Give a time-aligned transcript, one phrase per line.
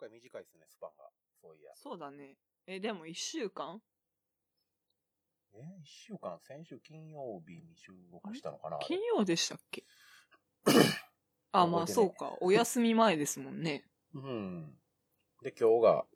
[0.00, 1.04] 回短いですね、スパンが。
[1.40, 1.72] そういや。
[1.76, 2.36] そうだね。
[2.66, 3.80] え、でも一週間？
[5.52, 9.84] えー、一週間、先週金曜日に収録したのかな金曜でしたっけ？
[11.52, 12.36] あ、まあそうか。
[12.40, 13.84] お休み前ですもんね。
[14.14, 14.78] うん。
[15.42, 16.06] で、今日が、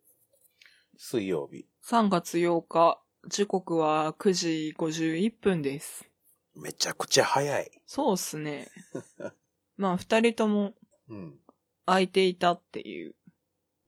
[0.96, 1.66] 水曜日。
[1.82, 6.08] 3月8日、時刻は9時51分です。
[6.54, 7.82] めちゃくちゃ早い。
[7.86, 8.68] そうっすね。
[9.76, 10.74] まあ二人とも
[11.08, 11.40] うん。
[11.86, 13.16] 空いていたっていう。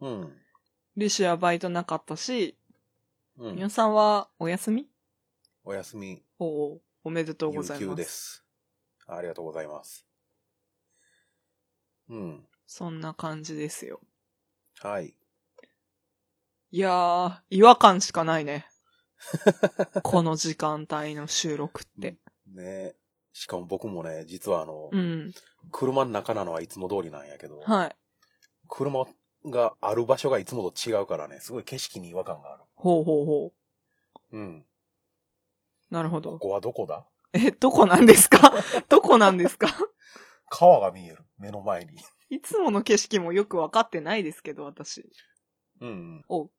[0.00, 0.32] うん。
[0.96, 2.56] ルシはバイトなかったし、
[3.38, 3.70] うん皆。
[3.70, 4.86] さんはお休み？
[5.64, 7.88] お休み、おお、おめでとうご有ざいます。
[7.90, 8.44] 給です。
[9.06, 10.06] ありがとうございます。
[12.08, 12.46] うん。
[12.66, 14.00] そんな感じですよ。
[14.80, 15.14] はい。
[16.70, 18.66] いやー、違和感しかないね。
[20.02, 22.16] この時間帯の収録って。
[22.46, 22.94] ね
[23.32, 25.32] しかも僕もね、実はあの、うん。
[25.70, 27.96] 車の中なのはいつも通りなんやけど、はい。
[28.68, 29.06] 車
[29.50, 32.62] がある場所がいつもと違うからね、すごい景色に違和感がある。
[32.74, 33.52] ほうほうほ
[34.32, 34.64] うん。
[35.90, 35.94] う。
[35.94, 36.32] なるほど。
[36.32, 37.06] ここはどこだ？
[37.32, 38.52] え、どこなんですか？
[38.88, 39.68] どこなんですか？
[40.48, 41.24] 川が見える。
[41.38, 41.98] 目の前に。
[42.30, 45.08] いつもの景色もよくわかってないですけど、私。
[45.80, 46.24] うんうん。
[46.28, 46.50] おう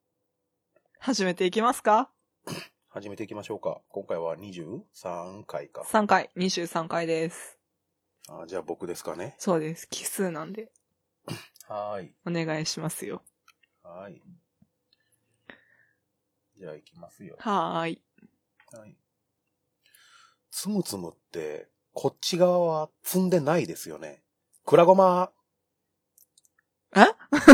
[0.98, 2.10] 始めていきますか？
[2.88, 3.80] 始めていきましょうか。
[3.90, 5.82] 今回は23回か。
[5.82, 7.58] ?3 回、23回です。
[8.30, 9.34] あじゃあ僕ですかね。
[9.38, 9.88] そうです。
[9.88, 10.70] 奇数なんで、
[11.68, 12.14] はーい。
[12.26, 13.22] お願いしますよ。
[13.82, 14.22] はーい。
[16.56, 17.36] じゃあ行きますよ。
[17.38, 18.02] はーい。
[18.72, 18.96] はい。
[20.50, 24.22] つむつむって、こっち側は積んでないですよね。
[24.64, 25.30] くらごま。
[26.96, 27.00] え？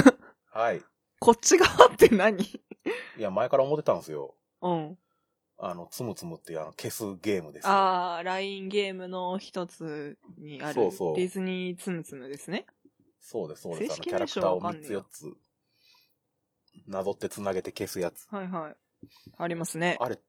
[0.52, 0.82] はい。
[1.18, 2.42] こっち側って何？
[2.44, 2.60] い
[3.18, 4.36] や、前から思ってたんですよ。
[4.62, 4.98] うん。
[5.58, 7.72] あの、つむつむってあの消すゲームですよ。
[7.72, 12.66] あー、LINE ゲームの一つにあるそうそうディズニーつむつむですね。
[13.24, 13.92] そうです、そうです。
[13.94, 15.36] あの、キャラクターを3つ称わかんねえや4つ、
[16.86, 18.26] なぞって繋げて消すやつ。
[18.30, 18.76] はいはい。
[19.38, 19.96] ありますね。
[19.98, 20.20] あれ、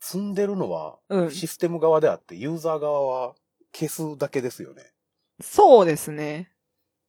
[0.00, 3.34] 積んでるのはうん、システム側であって、ユーザー側は
[3.74, 4.94] 消すだけですよね。
[5.42, 6.50] そうですね。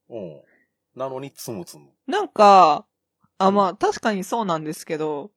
[0.10, 0.42] うん。
[0.96, 1.90] なのに、つむつむ。
[2.06, 2.86] なんか、
[3.38, 5.32] あ、まあ、確かにそうなんですけど、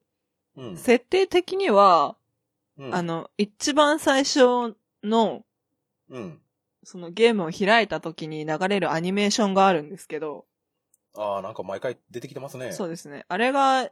[0.56, 0.76] うん。
[0.76, 2.16] 設定的には、
[2.76, 5.44] うんあ、の、一番最初の、
[6.08, 6.42] うん。
[6.84, 10.47] そのゲームを開いた時に流れるアニメーションがあるんですけど、
[11.15, 12.72] ああ、なんか毎回出てきてますね。
[12.72, 13.25] そうですね。
[13.28, 13.91] あれが、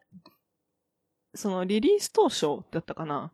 [1.34, 3.33] そのリリース当初だったかな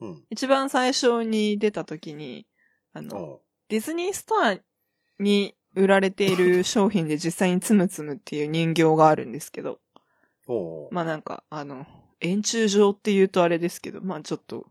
[0.00, 0.22] うん。
[0.30, 2.46] 一番最初に出た時に、
[2.92, 3.38] あうの、ん。
[3.68, 4.56] ディズニーストア
[5.18, 9.80] に売られている商品で実際につむつむっていう人形があるんですけど、
[10.46, 11.86] おうまあなんか、あの、
[12.20, 14.66] 円柱状って言うとあれですけど、まあちょっと、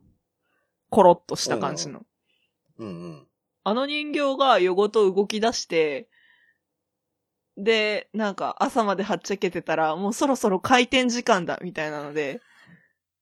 [0.90, 2.04] コロッとした感じの。
[2.78, 3.28] うんうん。
[3.64, 6.08] あの人形が夜ごと動き出して、
[7.58, 12.42] で、なんか朝まではっちゃけてたら、もうそろそろ開店時間だ、みたいなので、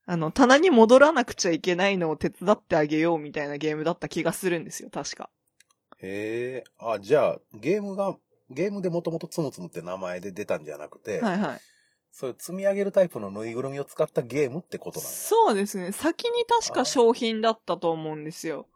[0.06, 5.30] あの、棚に戻らなくちゃいけないのを手伝ってあげようみたいなゲームだった気がするんですよ、確か。
[6.02, 6.70] へえ。
[6.80, 8.16] あ、じゃあ、ゲームが、
[8.50, 11.62] ゲームでもともとつむつむって名前で出たんじゃなくて、はいはい。
[12.12, 15.16] そういう積み上げるタイプのぬいぐるみを使ったゲームってことなんや。
[15.16, 15.92] そうですね。
[15.92, 18.68] 先に確か商品だったと思うんですよ。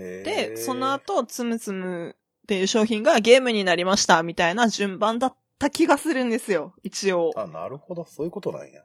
[0.00, 7.32] で、その後、つむつむっていう商品がゲームになりました、みたいな順番だった気がするんですよ、一応。
[7.36, 8.04] あ、なるほど。
[8.04, 8.82] そういうことなんや。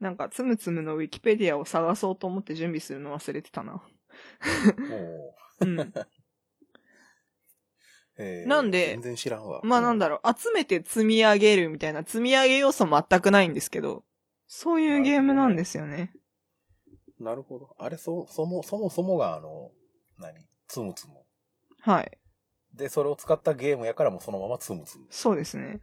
[0.00, 3.82] なんか、つむつむのウィキペディアを探そうと思って準備するの忘れてたな。
[4.90, 5.66] おう
[8.46, 9.60] なんで全然知らんわ。
[9.62, 14.04] まあなんだろう、集めて積み上げるみたいな、積み上げ要素全くないんですけど、
[14.46, 16.12] そういうゲームなんですよね。
[17.18, 17.74] なるほど。
[17.78, 19.70] あれ、そ、そも、そもそもがあの、
[20.20, 20.46] 何？
[20.68, 21.14] つむつむ。
[21.80, 22.18] はい。
[22.74, 25.06] で、それを使ったゲームやからもうそのままつむつむ。
[25.10, 25.80] そうですね。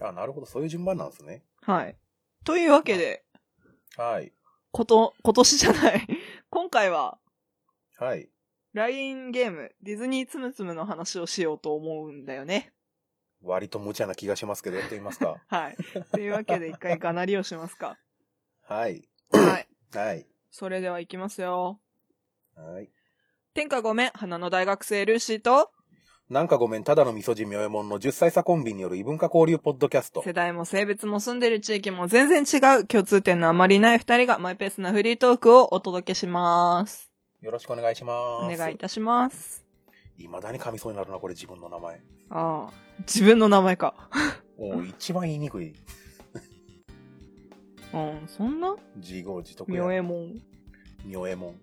[0.00, 0.46] あ、なるほど。
[0.46, 1.42] そういう順番なんですね。
[1.62, 1.96] はい。
[2.44, 3.24] というわけで、
[3.96, 4.32] はい。
[4.70, 6.06] こと、今年じゃない。
[6.50, 7.18] 今回は、
[7.98, 8.28] はい。
[8.72, 12.72] LINE ゲーム、ディズニーつむつむの話をしようと思うんだよね。
[13.42, 15.42] 割と無茶な気がしますけど、やってみますか。
[15.48, 15.76] はい。
[16.12, 17.98] というわけで一回がなりをしますか。
[18.62, 19.08] はい。
[19.30, 19.68] はい。
[19.94, 20.26] はい。
[20.50, 21.80] それでは行きますよ。
[22.54, 22.90] はい。
[23.54, 25.70] 天下ごめん、花の大学生ルーシーと、
[26.30, 30.32] なんかごめん、ただの味噌汁妙右衛門の10歳差コンビによる異文化交流ポッドキャスト世。
[30.32, 37.10] 代も性別も住んでる地域も全然違う共通点のあまりない二人がマイペースなフリートークをお届けします。
[37.42, 38.14] よろしくお願いしま
[38.48, 38.54] す。
[38.54, 39.66] お願いいたします。
[40.16, 42.00] 未だに噛みそうになるな、これ自分の名前。
[42.30, 44.08] ああ、自分の名前か。
[44.58, 45.74] もう一番言いにくい。
[47.92, 48.74] うん、そんな？
[48.96, 49.82] 自業自得や。
[49.82, 50.40] 妙右衛門。
[51.04, 51.60] 妙右衛門。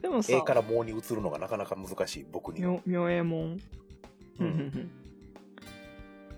[0.00, 2.72] でもさ、A からもうに移るのがなかなか難しい、僕には。
[2.72, 3.40] 妙妙右衛門。
[3.42, 3.58] う
[4.40, 4.90] うんんうんうん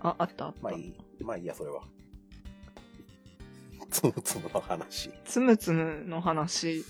[0.00, 0.47] あ、あった？
[0.47, 0.62] あった。
[0.62, 0.94] まあいい。
[1.20, 1.82] まあいいや、それは。
[3.91, 5.11] つむつむの話。
[5.25, 6.85] つむつむの話。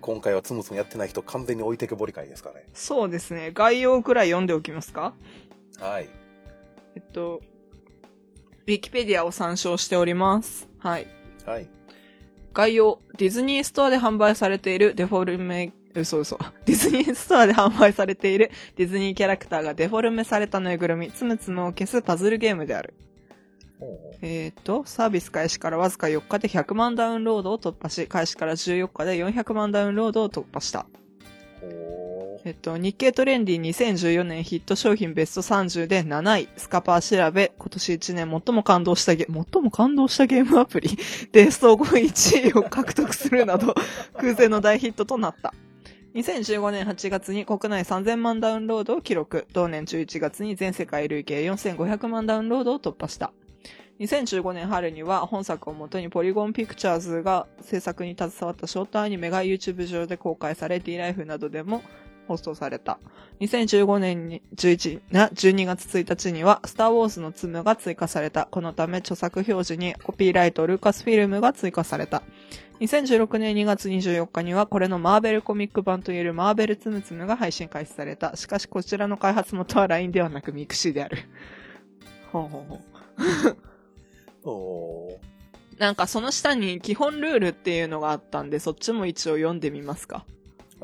[0.00, 2.66] 今回はつむつむやってない人完全に置いてけぼり会ですかね。
[2.74, 3.50] そうですね。
[3.52, 5.14] 概要くらい読んでおきますか？
[5.80, 6.08] はい。
[6.94, 7.40] えっと、
[8.66, 10.68] ウィキペディアを参照しております。
[10.78, 11.06] はい。
[11.46, 11.66] はい。
[12.54, 16.38] 概要、ディズニーストアで販売されているデフォルメ、嘘嘘。
[16.64, 22.94] ディズニーストアで販売されているディズニーキャラクターがデフォルメされたぬいぐるみ、つむつむを消すパズルゲームである。
[24.22, 30.86] えー、と、サービス開始からわずか4日で100万ダウンロードを突破し、開始から14日で400万ダウンロードを突破した。
[32.44, 40.90] ほえっと、日経トレンディ2014年ヒット商品ベスト30で7位、スカパー調べ、今年1年最も感動したゲ、最も感動したゲームアプリ
[41.32, 43.74] で総合1位を獲得するなど、
[44.18, 45.54] 空前の大ヒットとなった。
[46.14, 49.46] 2015年8月に国内3000万ダウンロードを記録。
[49.54, 53.32] 同年11月に全世界累計4500万ダウンロードを突破した。
[54.00, 61.82] 2015年春には本作をもとにポリゴンピクチャーズが制作に携わったショートアニメが YouTube 上で公開され、D ライフなどでも
[62.26, 62.98] 放送された。
[63.40, 68.46] 2015年に11な12月1日には、スターウォーズのツムが追加された。
[68.50, 72.22] このため著作表示にコピーライトルーカスフィルムが追加された。
[72.80, 78.36] 2016年2月24日には、これのマーベルコミック版といえるマーベルツムツムが配信開始された。
[78.36, 81.18] しかしこちらの開発元は LINE ではなくミクシーである。
[82.32, 82.80] ほうほうほう。
[83.48, 84.50] う。
[84.50, 85.20] お
[85.78, 90.24] なんかその下に基本ルールっていうのがあったんで、そっちも一応読んでみますか。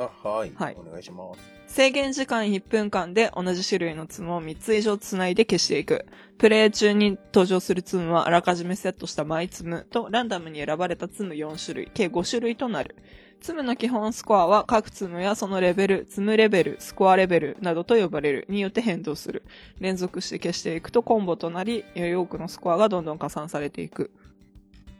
[0.04, 0.52] ーあ、はい。
[0.54, 1.40] はいお願いします。
[1.74, 6.06] 制限時間1分間で同じ種類のツムを3つ以上繋いで消していく。
[6.38, 12.96] プレイ中に登場するツムはあらかじめセットしたマイツムとランダムに選ばれたツム4種類、計5種類となる。
[13.40, 19.44] ツムの基本スコアは各ツムやそのレベル、ツムレベル、スコアレベルなどと呼ばれるによって変動する。
[19.78, 24.10] 連続して消していくとコンボとなり、より多くのスコアがどんどん加算されていく。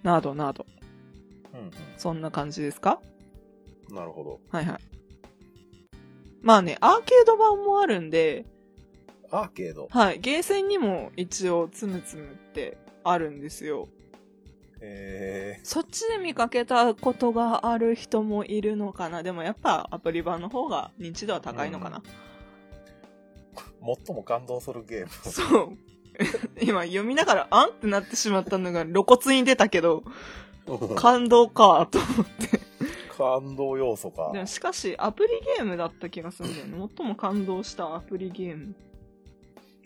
[0.05, 0.67] などなど。
[1.53, 3.01] うんそんな感じですか？
[3.03, 3.10] うん。
[3.95, 4.41] なるほど。
[4.51, 4.79] はいはい。
[6.43, 8.47] まあね、アーケード版もあるんで、
[9.31, 9.89] アーケード。
[9.91, 10.21] はい。
[10.21, 13.89] ゲーセンにも一応つむつむってあるんですよ。
[14.83, 19.23] えそっちで見かけたことがある人もいるのかな。
[19.23, 22.03] でもやっぱアプリ版の方が認知度は高いのかな。
[23.83, 25.33] ー、最も感動するゲーム。
[25.33, 25.77] そう。
[26.61, 30.13] 今読みながらあんってなってしまったのが露骨に出たけど、うん
[30.95, 32.61] 感動かと思って。
[33.21, 34.31] 感動要素か。
[34.33, 36.89] でもしかしアプリゲームだった気がするんだよね。
[36.97, 38.75] 最も感動したアプリゲーム。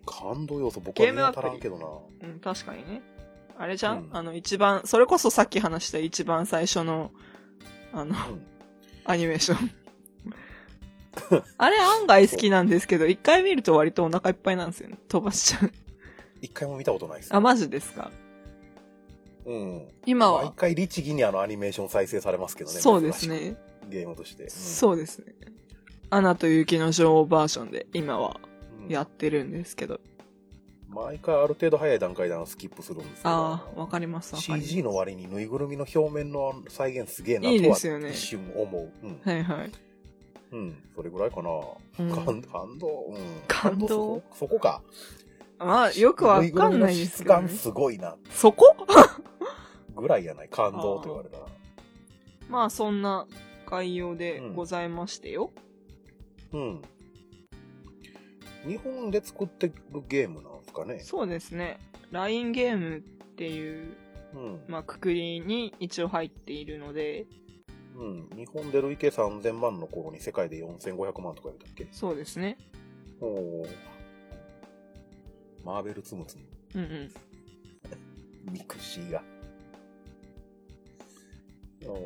[0.06, 1.78] 感動要素僕は見当たらんけど
[2.20, 2.28] な。
[2.28, 3.02] うん、確かにね。
[3.56, 7.12] あれじゃん、うんあの、一番、それこそさっき話した一番最初の、
[7.92, 8.46] あの、うん
[9.06, 9.70] アニメーション。
[11.58, 14.98] あれ案外好きなんですけど、一回見ると割とお腹いっぱいなんですよね。
[15.08, 15.70] 飛ばしちゃう。
[16.40, 17.34] 一回も見たことないです。
[17.34, 18.10] あ、マジですか？
[19.46, 19.88] うん。
[20.06, 22.80] 今は、毎回律儀にあのアニメーション再生されますけどね。
[22.80, 23.56] そうですね。
[23.88, 24.44] ゲームとして。
[24.44, 25.34] うんそうですね。
[26.10, 28.40] アナと雪の女王バージョンで今は
[28.84, 30.00] うんやってるんですけど。
[30.88, 33.30] 毎回ある程度早い段階であのスキップするんですけど。
[33.30, 34.68] ああ、わかります、わかります。
[34.68, 38.92] CG の割にぬいぐるみの表面の再現すげえなといいはですよね一瞬思う。
[39.02, 39.20] うん。
[39.24, 39.70] はいはい。
[40.52, 40.76] うん。
[40.94, 41.50] それぐらいかな。
[41.98, 42.88] うん感感動。
[43.08, 43.18] うん。
[43.48, 44.82] 感動そこか。
[45.64, 47.58] まあ、よくわかんないですけど、ね質感。
[47.58, 48.16] すごいな。
[48.30, 48.76] そこ？
[49.96, 50.48] ぐらいやない。
[50.48, 51.46] 感動と言われたら。
[52.48, 53.26] まあ、そんな
[53.66, 55.52] 概要でございましてよ。
[56.52, 56.82] うん。
[58.66, 59.74] 日本で作ってる
[60.08, 60.98] ゲームなんですかね。
[61.00, 61.78] そうですね。
[62.10, 63.96] LINE ゲームっていう、
[64.34, 64.60] うん。
[64.68, 67.26] まあ、くくりに一応入っているので、
[67.96, 68.28] うん。
[68.36, 71.88] 日本で累計3000万の頃に世界で4500万とか言ったっけ？
[71.92, 72.58] そうですね。
[73.20, 73.68] おー
[75.64, 76.42] マーベルつむつむ。
[76.74, 76.84] うんう
[78.50, 78.52] ん。
[78.52, 79.22] ミクシーが。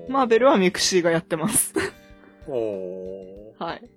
[0.08, 1.72] マーベルはミクシーがやってます。
[2.46, 3.88] おーはい。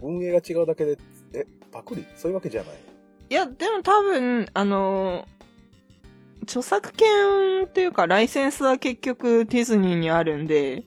[0.00, 0.98] 運営が違うだけで、
[1.34, 2.04] え、パクリ？
[2.16, 2.74] そういうわけじゃない？
[3.30, 5.42] いや、でも多分、あのー
[6.44, 10.82] 著作権っていうか、ライセンスは結局ディズニーにあるんで、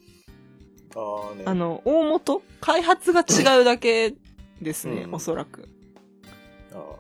[0.94, 1.44] あーね。
[1.46, 2.42] あの、大元？
[2.60, 4.16] 開発が違うだけ
[4.62, 5.70] ですね、うんおそらく。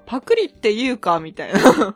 [0.05, 1.59] あパクリっていうか、みたいな。
[1.59, 1.95] ー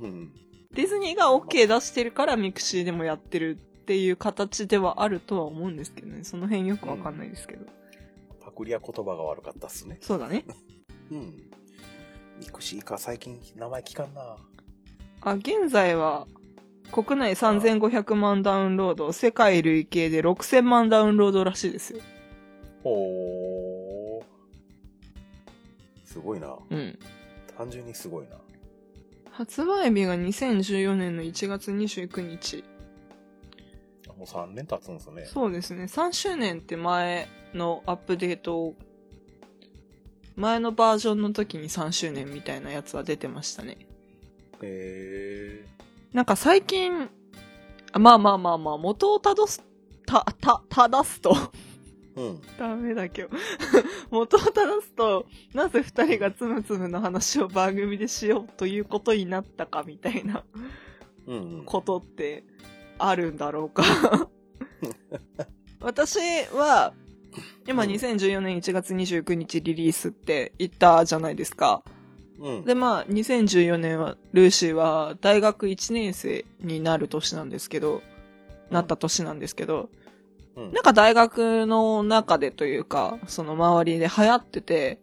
[0.00, 0.32] うん。
[0.72, 6.24] ディズニーが OK 出してるからミクシーでもやってるっていう形ではあるとは思うんですけどね。
[6.24, 7.66] その辺よくわかんないですけど。
[8.44, 9.98] パクリは言葉が悪かったっすね。
[10.00, 10.44] そうだね。
[11.10, 11.50] うん。
[12.38, 14.36] ミクシーか、最近名前聞かんな。
[15.20, 16.26] あ、現在は、
[16.92, 22.00] 国内3500万ダウンロード、世界累計で6000万ダウンロードらしいですよ。
[22.82, 24.24] ほー。
[26.04, 26.56] すごいな。
[26.70, 26.98] うん。
[27.56, 28.36] 単純にすごいな。
[29.30, 32.64] 発売日が2014年の1月29日。
[34.16, 35.24] もう3年経つんですね。
[35.26, 35.84] そうですね。
[35.84, 38.74] 3周年って前のアップデートを、
[40.36, 43.76] 前のバージョンの時に3周年みたいなやつは出てましたね。
[44.62, 45.64] へ
[46.12, 47.10] なんか最近、
[47.92, 49.62] あまあまあまあまあ、元をたどす、
[50.06, 51.50] た、た、ただすと、ー。
[52.16, 52.40] うん。
[52.58, 53.30] ダメだけど、
[54.10, 60.44] 元をただすと、なぜ二人がつむつむの話を番組でしようということになったかみたいな。
[61.64, 62.44] ことって
[62.98, 63.82] あるんだろうか。
[65.80, 66.18] 私
[66.52, 66.94] は、
[67.66, 71.82] 今うん2014年1月29日リリースって言ったじゃないですか。
[72.38, 72.64] うん。
[72.64, 78.02] で、まあ、2014年は、ルーシーは大学1年生になる年なんですけど、
[78.70, 79.90] なった年なんですけど、
[80.56, 85.00] うんなんか大学の中でというか、その周りで流行ってて、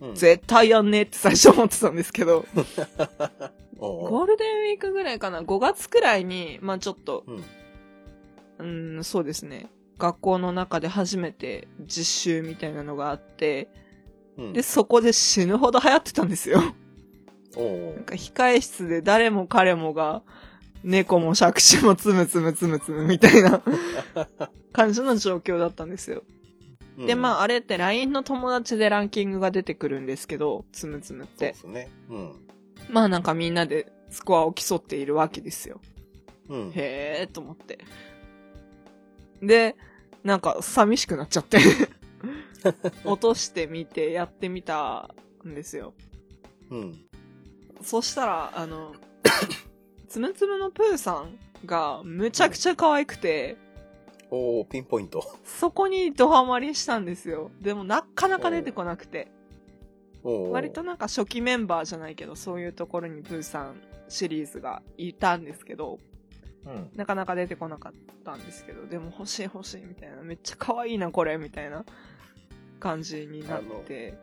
[0.00, 2.44] うん絶対やんねえって最初思ってたんですけど、
[3.78, 8.96] ゴールデンウィークぐらいかな、5月くらいに、まあちょっと、うん。
[8.96, 9.70] うん、そうですね。
[9.98, 13.68] 学校の中で初めて実習みたいなのがあって、
[14.36, 14.52] うん。
[14.52, 16.60] で、そこで死ぬほど流行ってたんですよ。
[16.60, 20.22] なんか控え室で誰も彼もが、
[20.84, 23.62] 猫も杓子もつむつむつむつむみたいな
[24.72, 26.22] 感じの状況だったんですよ。
[26.98, 31.54] うんで、まああれって LINE の友達でランキングが出てくるんですけど、つむつむっそうてで。
[31.54, 31.90] すね。
[32.08, 32.32] うん。
[32.88, 35.80] まあなんかみんなでスコアを競っているわけですよ。
[36.48, 36.72] うん。
[36.74, 37.78] へーと思って。
[39.42, 39.74] で、
[40.22, 41.58] なんか寂しくなっちゃって。
[43.04, 45.12] 落としてみてやってみた
[45.46, 45.94] んですよ。
[46.70, 47.06] うん。
[47.82, 48.94] そしたら、あの、
[50.14, 53.56] つむつむのプーさんがむちゃくちゃ可愛くて、
[54.30, 55.24] おおピンポイント。
[55.44, 57.50] そこにドハマりしたんですよ。
[57.60, 59.32] でもなかなか出てこなくて。
[60.22, 63.74] 割となんか初期メンバーじゃないけど、そういうところにプーさん
[64.08, 65.98] シリーズがいたんですけど、
[66.64, 66.90] うん。
[66.94, 67.92] なかなか出てこなかっ
[68.24, 71.84] たんですけど、でも欲しい欲しいみたいな、めっちゃ可愛いなこれみたいな
[72.78, 74.16] 感じになって、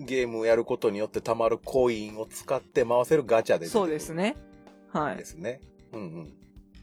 [0.00, 4.12] ゲームをやることによって貯まるコインを使って回せるガチャで出てくるそうです。
[4.12, 4.34] ね。
[4.92, 5.16] はい。
[5.16, 5.60] ですね。
[5.92, 6.32] うんうん。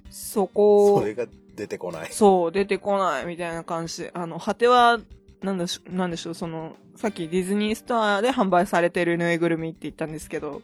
[0.09, 2.09] そこそれが出てこない。
[2.11, 4.99] そう、出てこないみたいな感じで、あの、果ては、
[5.41, 10.61] なんでしょ、なんでしょう、その、さっきディズニーストアで販売されてるぬいぐるみって言ったんですけど、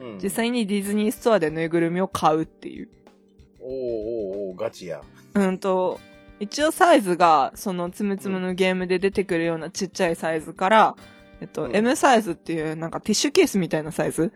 [0.00, 2.88] うん実際にディズニーストアでぬいぐるみを買うっていう。
[3.60, 5.02] おうおうおうガチや。
[5.34, 6.00] うんと、
[6.40, 10.96] 一応サイズが、そのつむつむのゲームで出てくるようなちっちゃいサイズから、
[11.40, 14.32] えっと、うん M サイズっていうなんかティッシュケースみたいなサイズ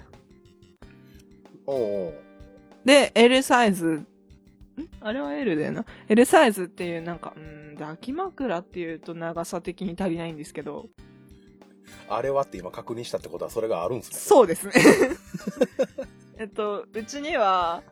[1.66, 2.25] おうおう
[2.86, 4.06] で、L サイズ、ん？
[5.00, 5.84] あれは L だよな。
[6.08, 10.86] L サイズっていうなんか、うん、抱き枕っていうと長さ的に足りないんですけど、
[12.08, 14.18] あれはって今確認したってことはそれがあるんですね。
[14.18, 14.72] そうですね。
[16.38, 17.82] えっと、うちには、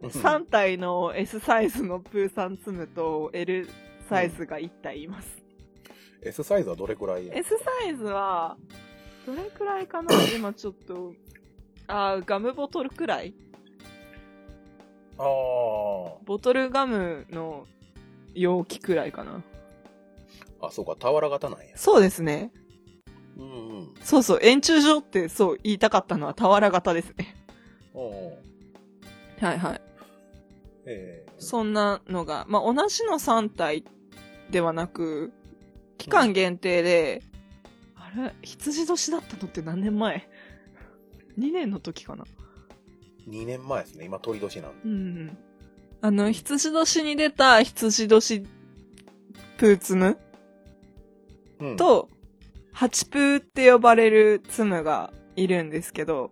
[0.00, 3.66] うん3体の S サイズのプーさん積むと L
[4.08, 5.42] サイズが1体います。
[6.22, 8.58] S サイズはどれくらい？S サイズは、
[9.24, 10.12] どれくらいかな？
[10.36, 11.14] 今ちょっと、
[11.88, 13.34] あーガムボトルくらい
[15.18, 15.24] ああ。
[16.24, 17.66] ボトルガムの
[18.34, 19.42] 容器くらいかな
[20.60, 21.76] あ、そうか、俵型なんや。
[21.76, 22.52] そうですね。
[23.36, 23.94] うんうん。
[24.02, 27.36] そうそう、円柱状ってそう言いたかったのは俵型ですね。
[27.94, 28.38] お
[29.40, 29.80] はいはい。
[30.86, 33.84] ええそんなのが、まあ、同じの3体
[34.50, 35.32] ではなく、
[35.98, 37.22] 期間限定で、
[37.94, 40.28] あれ、羊年だったのって何年前
[41.38, 42.24] ?2 年の時かな
[43.28, 44.04] 2年前ですね。
[44.04, 44.76] 今、鳥年なんで。
[44.84, 45.38] うんうん。
[46.00, 48.46] あの、羊年に出た羊年
[49.56, 50.18] プーツム
[51.58, 52.08] うん、と、
[52.72, 56.30] ハチプーって呼ばれるツムがいるんですけど、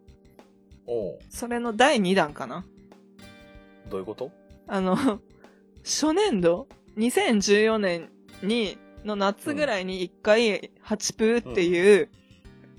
[0.86, 2.64] おうそれの第2弾かな
[3.88, 4.30] どういうこと？
[4.66, 4.96] あの、
[5.82, 8.10] 初年度 ?2014 年
[8.42, 12.08] に、の夏ぐらいに一回、ハチプーっていう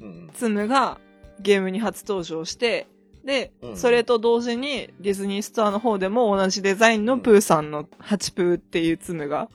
[0.02, 1.00] うんツムが
[1.40, 2.88] ゲームに初登場して、
[3.26, 9.50] で、うんそれと同時にディズニーストアの方でも同じデザインのプーさんのハチプーっていうツムが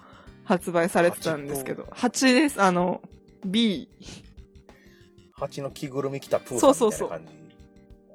[0.44, 3.00] 発売されてたんですけど、ハチです、あの、
[3.46, 3.88] B。
[5.32, 7.56] 蜂の着ぐるみ着たプーそうそうそうさんみたいな感じ。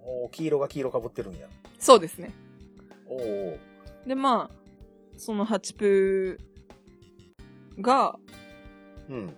[0.06, 1.48] おー黄色が黄色かぶってるんや。
[1.80, 2.32] そうですね。
[3.08, 3.58] おお
[4.06, 4.56] で、まあ、
[5.18, 8.20] そのハチプーが、
[9.10, 9.34] うん。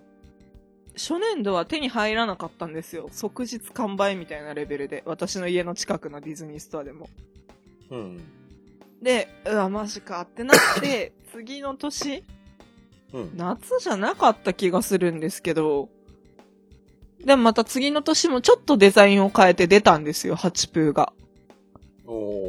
[0.98, 3.08] 初年度は手に入らなかったんですよ。
[3.12, 5.02] 即日完売みたいなレベルで。
[5.06, 7.08] 私の家の近くのディズニーストアでも。
[7.90, 8.20] うん。
[9.00, 12.24] で、うわ、マジかってなって、 次の年
[13.12, 13.36] うん。
[13.36, 15.88] 夏じゃなかった気がするんですけど、
[17.24, 21.12] でもまた次の年もちょっとデザインを変えて出たんですよ、ハチプーが。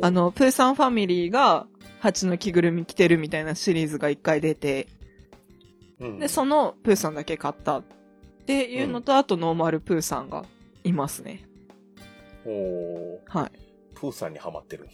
[0.01, 1.67] あ、の、プーさんファミリーが、
[1.99, 4.87] ハチの着ぐるみ着てるみたいなシリーズが一回出て、
[5.99, 7.83] うん、で、そのプーさんだけ買ったっ
[8.49, 10.43] ていうのと、あとノーマルプーさんが
[10.83, 11.47] いますね。
[12.45, 13.51] おーはい。
[13.93, 14.93] プーさんにハマってるんや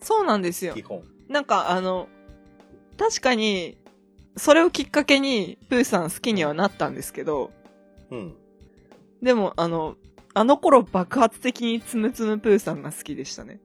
[0.00, 0.82] そうなんですよ基。
[0.82, 1.02] 本。
[1.28, 2.06] なんかあの、
[2.96, 3.76] 確かに、
[4.36, 7.50] それをきっかけに、プーさん好きにはなったんですけど、
[8.10, 8.34] うん。
[9.20, 9.96] でも、あの、
[10.34, 13.58] あの頃爆発的につむつむプーさんが好きでしたね。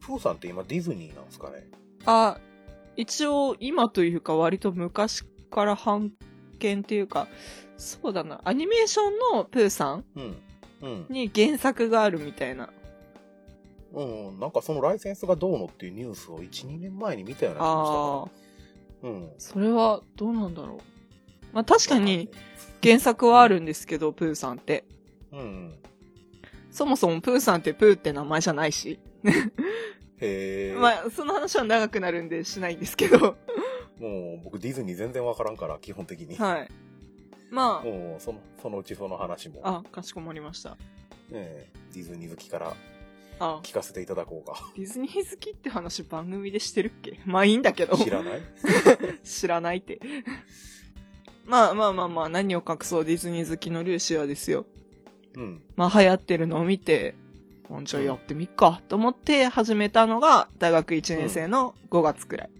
[0.00, 1.66] プーさんって今ディズニーなんですかね？
[2.04, 2.38] あ、
[2.96, 6.12] 一応今というか割と昔から版
[6.60, 7.26] 権っていうか、
[7.76, 10.04] そうだな、アニメーションのプーさん？
[10.14, 10.36] うん。
[10.82, 11.06] うん。
[11.08, 12.70] に原作があるみたいな。
[13.92, 14.38] うん。
[14.38, 18.30] なんかそのライセンスがどうのっていうニュースを1、2年前に見たような気がしたか
[19.02, 19.10] ら。
[19.10, 19.30] うん。
[19.38, 20.78] それはどうなんだろう。
[21.52, 22.30] まあ確かに
[22.82, 24.84] 原作はあるんですけど、プーさんって。
[25.32, 25.74] うん。
[26.70, 29.00] そもそもプーさんってプーって名前じゃないし。
[30.20, 30.76] へえ。
[30.78, 33.36] まあ、その話は長くなるんでしないんですけど。
[34.00, 36.36] もう僕ディズニー全然わからんから、基本的に。
[36.36, 36.68] はい。
[37.50, 40.76] まもうその、そのうちその話も、あ、あ、かしこまりました。
[41.32, 42.74] ええディズニー好きから
[43.40, 44.56] あ、聞かせていただこうか。
[44.76, 47.20] ディズニー好きって話番組でしてるっけ？
[47.26, 47.96] まあいいんだけど。
[47.96, 48.40] 知らない？
[49.24, 50.00] 知らないって。
[51.44, 54.66] まあまあまあまあ、何を隠そうディズニー好きのルーシアですよ。
[55.36, 55.62] うん。
[55.76, 57.14] まあ流行ってるのを見て、
[57.68, 62.50] あじゃあやってみっか、と思って始めたのが大学1年生の5月くらい。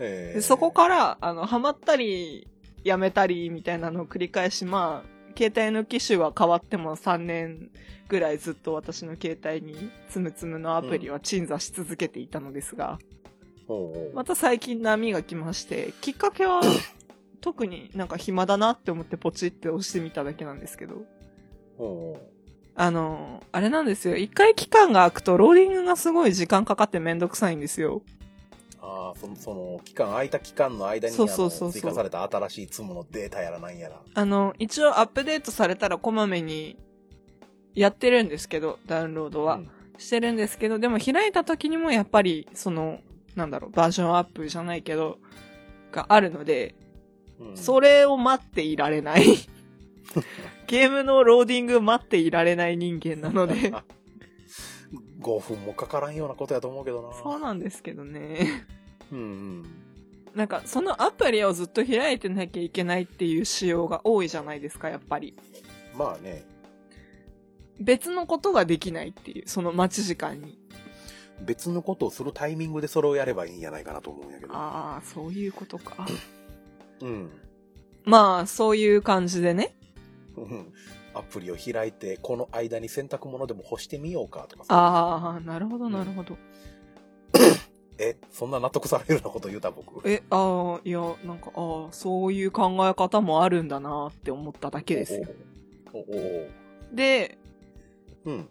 [0.00, 2.48] ええでそこから、あの、ハマったり、
[2.82, 7.70] やめたり、みたいなのを繰り返し、まあ、携帯の機種は変わっても3年
[8.08, 12.98] ぐらいずっと私の携帯につむつむのアプリは鎮座し続けていたのですが、
[13.66, 16.60] ほうほうまた最近波が来まして、きっかけは
[17.40, 21.04] 特になんか暇だなって思ってポチって押してみただけなんですけど、
[21.78, 22.40] ほう
[22.74, 24.16] あの、あれなんですよ。
[24.16, 28.02] 一回期間が空くとローディングがすごい時間かかってめんどくさいんですよ。
[28.82, 34.00] ああ、その、その、期間、空いた期間の間に、そうそうそう追加された新しいツムのデータやらなんやら。
[34.14, 36.78] あの、一応アップデートされたらこまめに
[37.74, 39.60] やってるんですけど、ダウンロードは。
[40.00, 43.00] してるんですけど、でも開いた時にもやっぱり、その、
[43.36, 45.18] なんだろう、バージョンアップじゃないけど、
[45.92, 46.74] があるので、
[47.38, 49.24] うん、それを待っていられない。
[50.66, 53.72] ゲームのローディング待っていられない人間なので、
[55.20, 57.14] 5分もかからんようなことやと思うけどな。
[57.22, 58.66] そうなんですけどね。
[59.12, 59.64] うんうん。
[60.34, 65.34] なんか、そのアプリをずっと開いてなきゃいけないっていう仕様が多いじゃないですか、やっぱり。
[65.96, 66.44] まあね、
[67.80, 70.58] 別のことができないっていう、その待ち時間に。
[71.42, 74.54] 別のことをするタイミングでそれをやればいいんじゃないかなと思うんやけど。
[74.54, 76.06] ああ、そういうことか。
[77.00, 77.30] うん。
[78.04, 79.74] まあ、そういう感じでね。
[81.14, 84.74] うんアプリを開いて、この間に洗濯物でも干してみようかとかさ。
[84.74, 86.36] ああ、なるほど、なるほど。
[87.98, 90.08] え、そんな納得されるようなこと言うた僕。
[90.08, 95.28] え、ああ、いや、なんか、ああ、そういう考え方もあるんだなって思っただけですよ。
[95.92, 96.48] おお
[96.92, 97.38] で、
[98.24, 98.48] うん。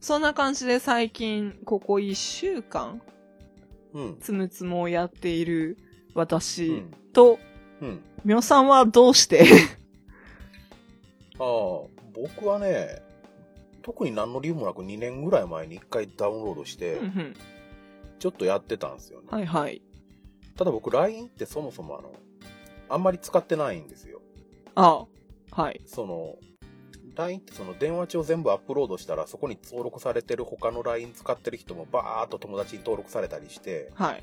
[0.00, 3.00] そんな感じで最近、ここ1週間、
[3.92, 4.16] うん。
[4.20, 5.76] つむつむをやっている
[6.14, 6.90] う私ん。
[7.12, 7.38] と、
[7.80, 8.00] うん。
[8.24, 9.44] みょさんはどうして？
[11.40, 13.02] ああ、僕はね、
[13.82, 17.36] 特に何の理由もなく2年ぐらい前に1回ダウンロードしてうん、うん
[18.20, 19.28] ちょっとやってたんですよね。
[19.30, 19.80] はいはい。
[20.54, 22.12] ただ僕 LINE ってそもそもあの、
[22.90, 24.20] あんまり使ってないんですよ。
[24.74, 25.06] あ
[25.56, 25.80] あ、はい。
[25.86, 26.36] その、
[27.16, 34.22] LINE ってその電話帳全部アップロードしたらそこに登録されてる他の LINE 使ってる人もバーっと友達に登録されたりして、はい。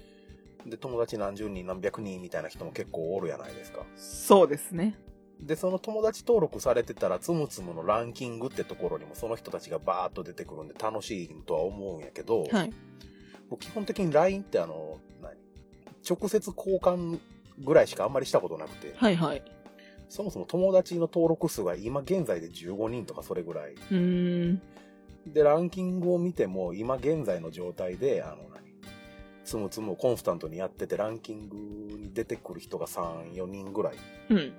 [0.68, 3.82] で、友達何十人何百人みたいな人も結構おるやないですか。
[3.96, 4.96] そうですね。
[5.40, 12.74] で、その友達登録されてたら、つむつむのランキングってところにもその人たちがバーっと出てくるんで楽しいとは思うんやけど、はい。
[13.50, 15.36] 僕基本的に LINE ってあの、何？
[16.10, 17.20] 直接交換
[17.60, 19.44] ぐらいしかあんまりしたことなくて、はいはい。
[20.10, 23.74] そもそも友達の登録数が今現在で15人とかそれぐらい。
[23.74, 24.62] うーん。
[25.28, 28.58] で、ランキングを見ても今現在の状態で、あの何？
[29.44, 33.96] つむつむをコンスタントにやっててランキングに出てくる人が3、4人ぐらい。
[34.30, 34.54] うん。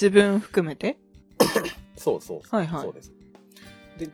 [0.00, 0.96] 自分含めて？
[1.94, 2.56] そうそうそう。
[2.56, 3.12] はいはいそうです。
[3.98, 4.08] で、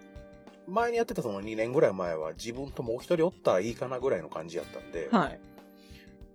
[0.66, 5.38] 前にやってたその2年ぐらい前は自分ともう一人おったらいいかなぐらいの感じやったんで、はい。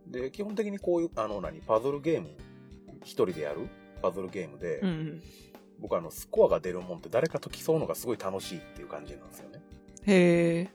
[0.07, 2.29] で、基本的にこういう、あの何、パズルゲーム、
[3.03, 3.67] 一人でやる？
[4.01, 5.23] パズルゲームで、うんうん。
[5.79, 9.61] 僕あの、スコアが出るもんって誰かと競うのがすごい楽しいっていう感じなんですよね。
[10.05, 10.69] へ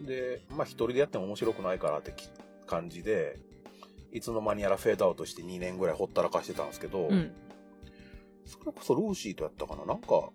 [0.00, 0.04] え。
[0.04, 2.28] で、まあ一人でやっても面白くないからってき
[2.66, 3.38] 感じで、
[4.12, 7.32] いつの間にやらフェードアウトして2年ぐらいほったらかしてたんですけど、うん。
[8.44, 9.84] それこそルーシーとやったかな？
[9.84, 10.30] なんか、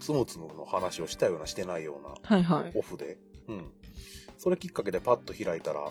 [0.00, 2.72] つむつむの話をしたようなしてないような、はいはい。
[2.74, 3.18] オフで。
[3.48, 3.72] うん。
[4.38, 5.90] それきっかけでパッと開いたら、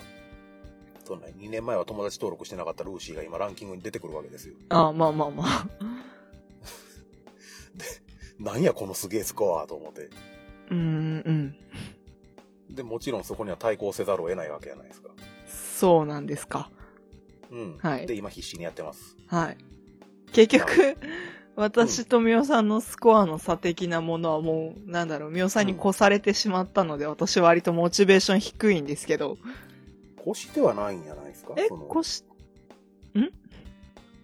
[1.04, 4.56] そんな2年前は友達登録してなかったルーシーが今ランキングに出てくるわけですよ。
[4.70, 5.68] ああ、まあまあまあ。
[8.40, 10.10] なんやこのすげえスコアと思って。
[10.72, 11.56] うーん、うん。
[12.76, 15.10] で、もちろんそこには対抗せざるを得ないわけじゃないですか。
[15.48, 16.70] そうなんですか。
[17.56, 17.78] うん。
[17.82, 19.16] はいで、今必死にやってます。
[19.28, 19.58] はい。
[20.34, 20.98] 結局、
[21.56, 29.38] 私とみおさんのスコアの差的なものはもう、なんだろう、みおさんに越されてしまったので、私割とモチベーション低いんですけど。
[30.28, 31.54] 越してはないんじゃないですか？
[31.58, 32.24] え越し、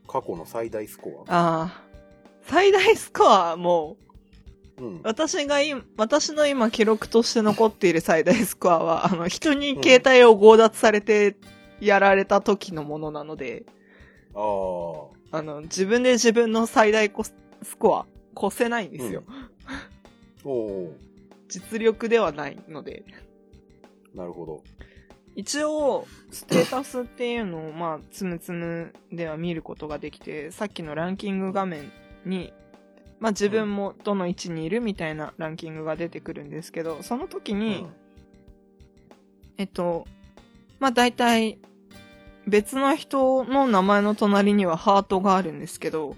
[0.07, 1.33] 過去の最大スコア。
[1.33, 1.81] ああ。
[2.47, 3.95] 最大スコアはも
[4.77, 5.01] う、うん。
[5.03, 11.37] 私が今、私の今記録として残っている最大スコアは、あの、人に携帯を強奪されて
[11.81, 13.65] やられた時のものなので、
[14.33, 14.39] あ
[15.33, 15.37] あ。
[15.37, 18.05] あの、自分で自分の最大コススコア、
[18.37, 19.23] 越せないんですよ。
[20.43, 20.93] おお
[21.47, 23.03] 実力ではないので。
[24.13, 24.63] ーなるほど。
[25.35, 31.91] 一応、ステータスっていうのを、まあ、つむつむでは見ることができて、さっきのランキング画面
[32.25, 32.53] に、
[33.19, 37.85] まあ自分もどの位置にいるみたいなランキングが出てくるんですけど、その時に、
[39.57, 40.07] えっと、
[40.79, 41.59] まあ大体、
[42.51, 46.17] 別の人の名前の隣にはハートがあるんですけど、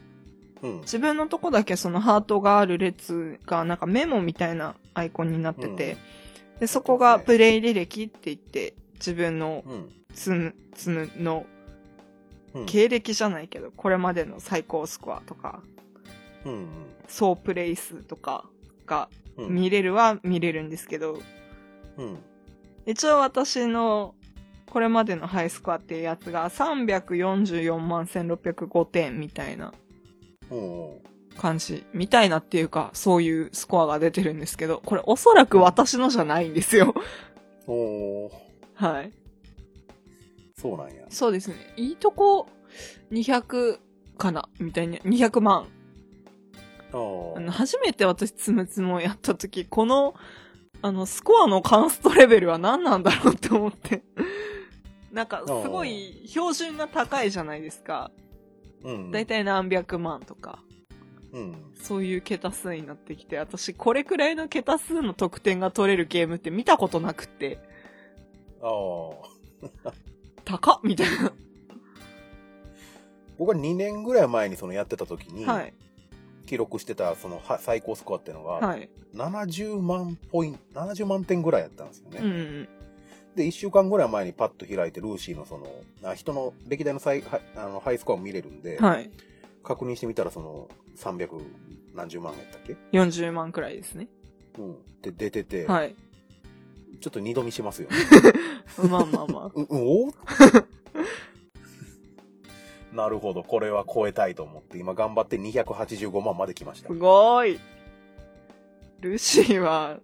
[0.64, 0.72] うん。
[0.72, 0.82] うん。
[0.82, 5.96] 自分のとこだけそのハートがある列がなんかメモみたいなアイコンになってて、
[6.60, 9.90] で、そこがプレイ履歴って言って、自分のうん。
[10.14, 11.46] つむ、つむの
[12.56, 12.66] うん。
[12.66, 15.62] 経歴じゃないけど、これまでの最高スコアとか、
[16.46, 16.68] うん。
[17.08, 18.46] 総プレイ数とか
[18.88, 19.54] がうん。
[19.54, 21.20] 見れるは見れるんですけど、
[21.98, 22.18] うん。
[22.88, 24.16] 一応私の
[24.70, 29.74] これまでのハイスコアっていうやつが344万1605点みたいな
[30.52, 31.14] うん。
[31.38, 31.86] 感じ。
[31.94, 36.94] みたいなっていうか、そういうスコアが出てるんですけど、これおそらく私のじゃないんですよ。
[37.68, 38.32] おお
[38.76, 39.12] はい。
[40.58, 41.06] そうなんや。
[41.10, 41.56] そうですね。
[41.76, 42.48] いいとこ
[43.12, 43.80] 200
[44.18, 44.98] かなみたいな。
[45.00, 45.68] 200万。
[46.94, 46.98] あ
[47.38, 47.52] あの、あ。
[47.52, 50.14] 初めて私つむつむをやった時、この、
[50.82, 54.04] あの、スコアのカンストレベルは何なんだろうって思って。
[55.14, 58.12] なんか、すごい標準が高いじゃないですか。
[58.84, 59.12] うん。
[59.12, 60.60] だいたい何百万とか。
[61.32, 61.56] うん。
[61.76, 67.60] そういう桁数になってきて、私、これくらいの桁数の得点が取れるゲームって見たことなくって、
[68.62, 68.68] あ
[69.86, 69.94] あ。
[70.46, 71.08] 高っみたい
[73.38, 75.54] 僕は2年ぐらい前にそのやってた時に、な。
[75.54, 75.74] はい。
[76.46, 78.90] 記録してたそのは最高スコアっていうのが、はい。
[79.16, 82.20] 70万ポイント、70万点ぐらいやったんですよね。
[82.20, 82.70] うんうん。
[83.36, 85.68] で、1週間ぐらい前にパッと開いて、ルーシーのその、
[86.04, 87.24] あ人の歴代の最
[87.56, 89.10] あのハイスコアも見れるんで、はい。
[89.64, 91.42] 確認してみたらその、300
[91.96, 94.08] 何十万やったっけ？40万くらいですね。
[94.58, 94.76] うん。
[95.02, 95.96] で、出てて、はい。
[97.00, 97.90] ちょっと二度見しますよ。
[98.90, 99.52] まあまあまあ。
[99.56, 100.14] うお
[102.94, 103.44] なるほど。
[103.44, 106.94] これは超えたいと思って、今頑張って285万まで来ましたす。
[106.94, 107.60] ごーい。
[109.02, 110.00] ルシーは、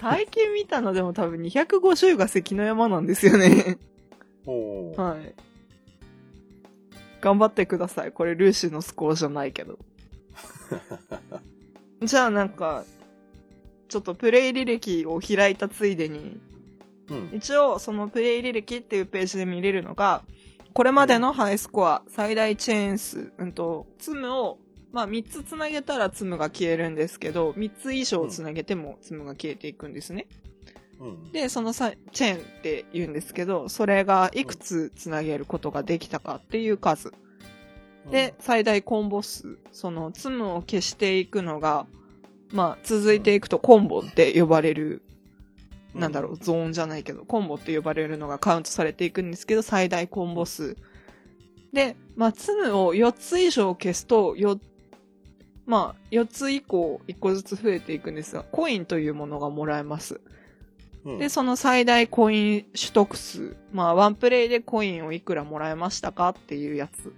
[0.00, 3.78] 最近見たのでも多分250が関の山なんですよね。
[4.46, 5.34] おーはい。
[7.20, 8.12] 頑張ってください。
[8.12, 9.78] これルーシーのスコアじゃないけど。
[12.02, 12.84] じゃあなんか、
[13.88, 16.40] ちょっとプレイ履歴を開いたついでに、
[17.10, 17.30] うん。
[17.34, 20.22] 一応そのプレイ履歴っていうページで見れるのが、
[20.74, 24.58] これまでのハイスコア、最大チェーン数、うんと、ツムを、
[24.92, 30.26] まあ3つつなげたらツムが消えるんですけど、3つ以上つなげてもツムが消えていくんですね。
[31.00, 31.32] うん。
[31.32, 37.12] で、そのさチェーンって言うんですけど、それがいくつつなげることができたかっていう数。
[38.10, 39.58] で、最大コンボ数。
[39.72, 41.86] その、ツムを消していくのが、
[42.50, 45.02] まあ、続いていくとコンボって呼ばれる、
[45.94, 50.76] うん、なんだろう、ゾーンじゃないけど、コンボって呼ばれるのがカウントされていくんですけど、最大コンボ数。
[51.72, 54.58] で、まあ、ツムを4つ以上消すと、よ、
[55.68, 60.18] まあ、4つ以降、1個ずつ増えていくんですが、コインというものがもらえます。
[61.04, 61.18] うん。
[61.18, 63.54] で、その最大コイン取得数。
[63.70, 67.12] まあ、ワンプレイでコインをいくらもらえましたかっていうやつ。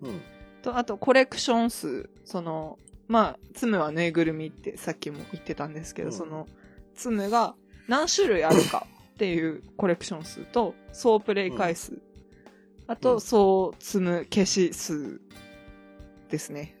[0.00, 0.20] うん。
[0.62, 2.08] と、あと、コレクション数。
[2.24, 6.48] その、まあ、ツムはぬいぐるみってさっきも言ってたんですけど、うんその、
[6.94, 7.54] ツムが
[7.86, 11.98] 何種類あるかっていうコレクション数と、総プレイ回数。
[12.86, 15.20] あうと、ん総ツム消し数
[16.30, 16.78] ですね。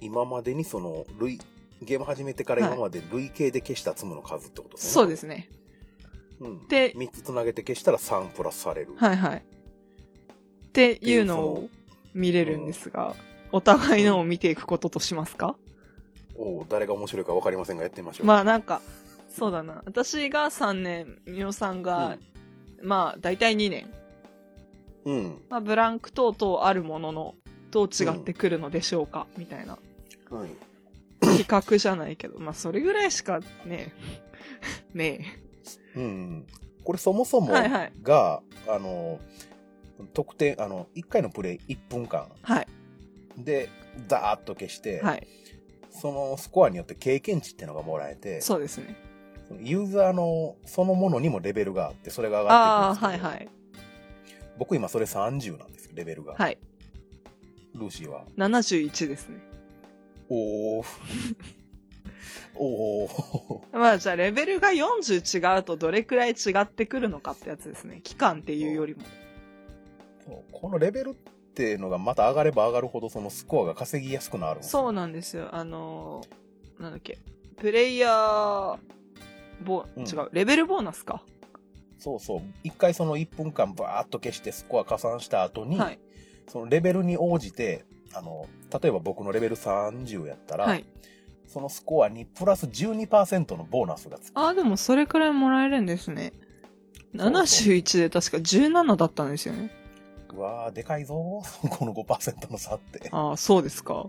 [0.00, 1.38] 今までにその、累、
[1.82, 4.92] ゲーム始めてから今まで累計で消したツムの数ってことですね。
[4.92, 5.48] そうですね。
[6.40, 6.68] うん。
[6.68, 8.94] で3つつなげて消したら3プラスされる。
[8.96, 9.38] はいはい。
[9.38, 11.68] っていうのを
[12.14, 13.14] 見れるんですが、
[13.52, 15.56] お互いのを見ていくこととしますか？
[16.36, 18.26] おう誰が面白いか分かりませんが、やってみましょう。
[18.26, 18.80] まあなんか、
[19.28, 19.82] そうだな。
[19.84, 22.18] 私が3年、みおさんが、
[22.82, 23.90] まあ大体2年。
[25.04, 25.42] うん。
[25.50, 27.34] まあブランク等々あるものの、
[27.70, 29.78] どう違ってくるのでしょうか、みたいな。
[30.30, 30.48] はい。
[31.36, 33.92] 比較じゃないけど、まあそれぐらいしかね、
[34.94, 35.24] ね
[35.94, 36.46] うんうん。
[36.84, 39.20] これそもそもはいはいが、あの、
[40.14, 42.38] 得点、あの、1回のプレイ1分間え。
[42.42, 42.66] はい。
[43.38, 43.68] で、
[44.08, 45.26] ダーッと消して、はい。
[45.90, 48.96] そのスコアによって経験値っていうのがもらえて、そうですね。
[49.60, 53.48] ユーザーのそのものにもレベルがあって、それが上ああ、がっていくんですけど、はいはい。
[54.58, 56.34] 僕今それ30なんですよ、レベルが。
[56.34, 56.58] はい。
[57.74, 58.24] ルーシーは。
[58.36, 59.49] 71ですね。
[60.30, 60.84] おー。
[62.54, 63.78] おー。
[63.78, 68.00] まあじゃあレベルが40違うとどれくらい違ってくるのかってやつですね。
[68.02, 69.02] 期間っていうよりも。
[70.52, 71.14] このレベルっ
[71.54, 75.48] ていうのがまた上がれば上がるほどそのスコアが稼ぎやすくなるんですよそうなんですよ。
[75.52, 77.18] あのーなんだっけ。
[77.58, 78.78] プレイヤー、
[79.62, 81.22] ボうん違う、レベルボーナスか。
[81.98, 82.42] そうそう。
[82.64, 85.98] 一回その1分間バーッと消してスコア加算した後に、はい。
[86.48, 87.84] そのレベルに応じて、
[88.14, 88.46] あの、
[88.80, 90.84] 例えば僕のレベル30やったら、はい。
[91.46, 94.38] そのスコアにプラス12%のボーナスがつく。
[94.38, 96.32] ああ、でもそれくらいもらえるんですね。
[97.16, 99.70] そう71で確か17だったんですよね。
[100.32, 101.68] うわー、でかいぞー。
[101.76, 103.08] この5%の差って。
[103.10, 104.06] ああ、そうですか。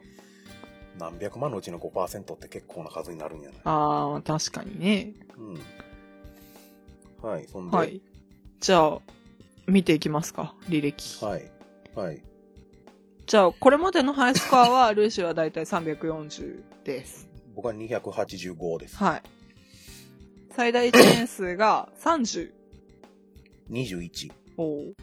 [1.00, 5.14] 何百万のうちの5%って結構な数になるんやないああ、確かにね。
[5.38, 5.54] う
[7.28, 7.28] ん。
[7.28, 7.86] はい、そんで、は。
[7.86, 8.02] い。
[8.60, 9.00] じゃあ、
[9.66, 10.54] 見ていきますか。
[10.70, 11.26] 履歴。
[11.26, 11.52] はい。
[11.96, 12.22] はい。
[13.25, 17.29] じゃあ、これまでのハイスコアは、ルーシーはだいたい340です。
[17.55, 18.97] 僕は285です。
[18.97, 19.21] はい。
[20.51, 22.51] 最大点数が30。
[23.69, 24.31] 21。
[24.57, 24.93] おー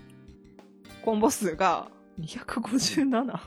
[1.02, 1.88] コンボ数が
[2.20, 3.40] 257。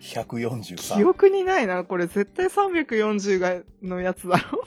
[0.00, 0.96] 143。
[0.96, 1.84] 記憶にないな。
[1.84, 4.64] これ絶対340がのやつだろ。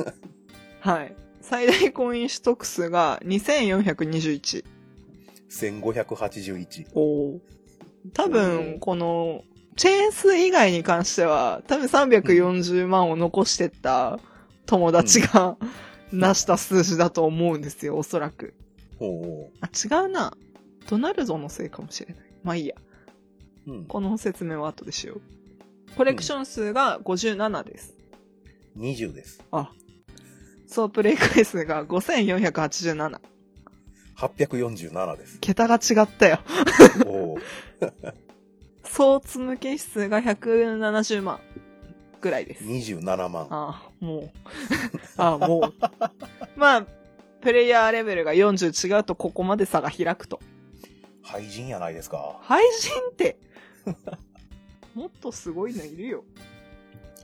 [0.80, 1.14] はい。
[1.42, 4.64] 最大コイン取得数が2421。
[5.56, 6.86] 1581。
[6.94, 7.40] おお。
[8.12, 9.42] 多お分、ーこの、
[9.76, 14.18] チェーン数以外に関しては、多分340万を残してった
[14.66, 15.56] 友達が、
[16.12, 18.54] 成した数字だと思うんですよ、おそらく。
[19.00, 20.36] おおあ、違うな。
[20.88, 22.24] ドナルドのせいかもしれない。
[22.42, 22.76] まあいいや。
[23.66, 23.72] ー。
[23.72, 23.84] うん。
[23.86, 25.20] この説明は後でしよう。
[25.96, 27.96] コレクション数が57です。
[28.76, 29.42] 20です。
[29.50, 29.72] あ。
[30.66, 33.20] 総プレイ回数が5487。
[34.16, 35.38] 847です。
[35.40, 36.40] 桁が違ったよ。
[37.06, 37.38] おお。
[38.84, 41.40] 総積む消数が170万
[42.20, 42.64] ぐらいです。
[42.64, 43.46] 27万。
[43.50, 44.30] ああ、もう。
[45.20, 46.58] ああ、もう。
[46.58, 46.86] まあ、
[47.40, 50.40] プレイヤーレベルが40違うとここまで差が開くと。
[51.22, 52.38] 廃人やないですか。
[52.42, 53.38] 配信って、
[54.94, 56.24] もっとすごいのいるよ。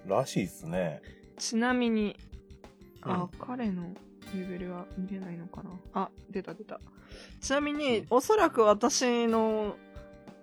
[0.06, 1.00] らしいっすね。
[1.38, 2.16] ちなみに、
[3.00, 3.94] あ、うん彼の
[4.34, 5.70] レベルは見れないのかな？
[5.94, 6.80] あ、出た出た。
[7.40, 9.76] ちなみに、おそらく私の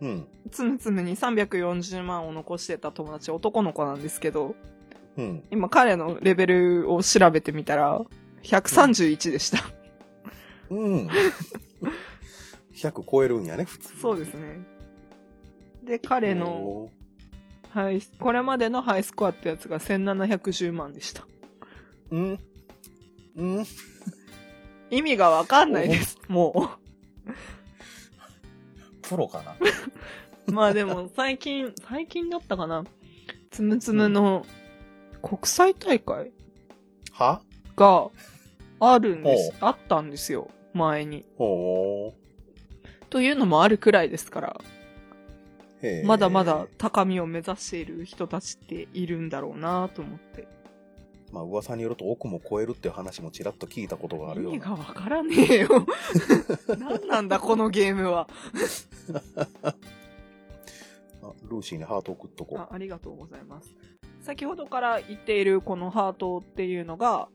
[0.02, 0.28] うん。
[0.52, 4.56] つむつむに340万を残してた友達男の子なんですけど、
[5.18, 5.44] うん。
[5.52, 8.00] 今彼のレベルを調べてみたら、
[8.44, 9.60] 131でした。
[10.70, 11.10] うん。
[12.74, 14.00] 100超えるんやね、普通。
[14.00, 14.60] そうですね。
[15.84, 16.92] で、彼の、お
[17.72, 21.28] はい、これまでのハイスコアってやつが1710万でした。
[22.12, 22.40] ーうん。
[23.40, 23.66] うん。
[24.92, 26.72] 意味がわかんないです、も
[29.04, 29.56] プロかな？
[30.48, 30.52] う。
[30.52, 32.84] まあでも、最近、最近だったかな。
[33.50, 34.46] つむつむの
[35.22, 36.32] 国際大会
[37.12, 37.42] は？
[37.76, 38.10] が
[38.80, 39.52] あるんです。
[39.60, 41.26] ほあったんですよ、前に。
[41.38, 42.14] おー。
[43.10, 44.62] というのもあるくらいですから、
[45.82, 46.68] へーまだまだ。
[46.78, 50.48] 高みを目指している人たちっているんだろうなと思って。
[51.32, 54.50] まあ噂によると奥も超えるっていう話もちらっと聞いたことがあるよ。
[54.50, 55.70] 意味がわからねえよ。
[56.80, 58.28] 何なんだ、このゲームは。
[61.22, 63.70] あルーシーにハート送っとこあありがとうございます。
[64.22, 67.30] 先ほどから言っているこのハートっていうのが、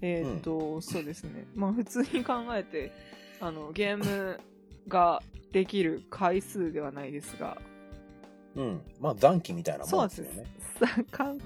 [0.00, 1.46] えーっと、そうですね。
[1.54, 2.92] まあ普通に考えて、
[3.40, 4.40] あの、ゲーム
[4.88, 7.58] ができる回数ではないですが、
[8.54, 8.60] う。
[8.60, 8.82] うん。
[9.00, 10.44] まあ残機みたいなもんですよね。
[10.78, 11.38] さかん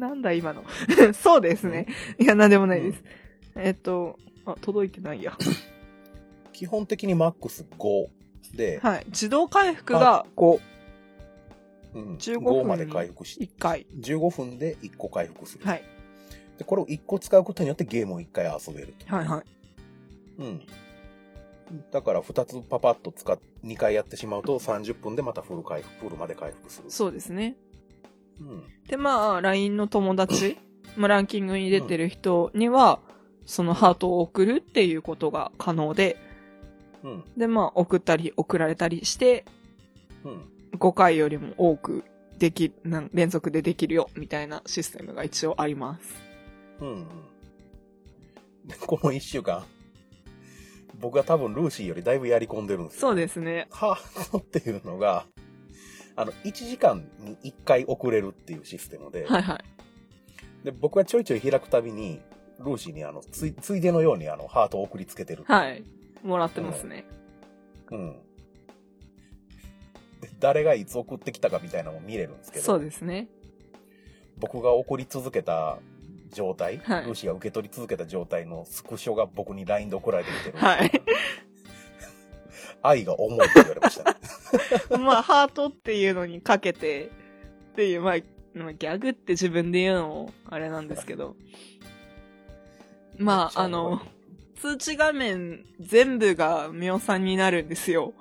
[0.00, 0.64] なんだ今の。
[1.14, 1.86] そうですね。
[2.18, 3.04] いや、なんでもないです。
[3.54, 5.36] えっと、あ、届いてないや。
[6.52, 8.08] 基本的にマックス5
[8.56, 9.04] で、はい。
[9.06, 10.60] 自動回復が5。
[11.92, 13.86] うん、15分5まで回復して、1回。
[13.98, 15.64] 15分で1個回復する。
[15.64, 15.82] はい。
[16.56, 19.14] で、これを1個使うことによってゲームを1回遊べると。
[19.14, 19.44] はいはい。
[20.38, 20.66] うん。
[21.92, 26.90] だから2つパパッと使っ、2回やってしまうと30分でまたフル回復、フルまで回復する。
[26.90, 27.56] そうですね。
[28.40, 28.62] うん。
[28.88, 30.58] で、まあ、LINE の友達、
[30.96, 33.00] まあ、ランキングに出てる人には、
[33.46, 36.16] そのハートを送るっていうことが可能で、
[37.02, 37.24] うん。
[37.36, 39.44] で、まあ、送ったり送られたりして、
[40.24, 40.42] うん。
[40.78, 42.04] 5回よりも多く
[42.38, 46.14] でき、なん連続でできるよ、みたいなシステムが一応あります。
[46.80, 47.06] うん。
[48.86, 49.64] この1週間、
[50.98, 53.00] 僕は多分ルーシーよりだいぶやり込んでるんですよ。
[53.00, 53.66] そうですね。
[53.70, 55.26] ハートっていうのが、
[56.20, 60.64] あの、1時間に1回送れるっていうシステムで、はいはい。
[60.64, 62.20] で僕はちょいちょい開くたびに、
[62.58, 65.44] ルーシーにあの、つい、ついでのようにあの、ハートを送りつけてる。
[65.46, 65.82] はい。
[66.22, 67.06] もらってますね。
[67.90, 68.12] うん。
[70.20, 73.28] で誰がいつ送ってきたかみたいなのも見れるんですけど、そうですね。
[74.38, 75.78] 僕が送り続けた
[76.32, 80.58] 状態、はいルーシーが受け取り続けた状態のスクショが僕に LINE で送られてきてる。
[80.58, 80.90] はい。
[82.82, 84.19] 愛が重いって言われましたね。
[84.98, 87.10] まあ、ハートっていうのにかけて、
[87.72, 88.16] っていう、まあ、
[88.54, 91.36] まあギャグって自分で言うのも、あれなんですけど。
[93.16, 94.00] まあ、あの、
[94.56, 98.14] 通知画面全部がミオさんになるんですよ。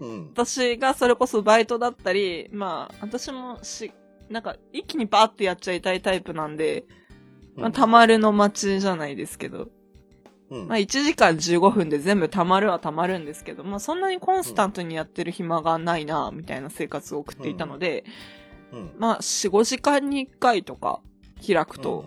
[0.00, 0.28] うん。
[0.32, 3.92] 私がそれこそバイトだったり、まあ、私もし、
[4.28, 6.84] なんか、一気にバーってやっちゃいたいタイプなんで、
[7.54, 9.68] まあ、たまるの待ちじゃないですけど、
[10.52, 10.68] うん。
[10.68, 18.04] まあ、1時間15分で全部たまるはたまるんですけど、まあ、そんなにコンスタントにやってる暇がないな、みたいな生活を送っていたので、
[18.70, 18.94] うん。
[18.98, 21.00] まあ、4、5時間に1回とか
[21.44, 22.04] 開くと、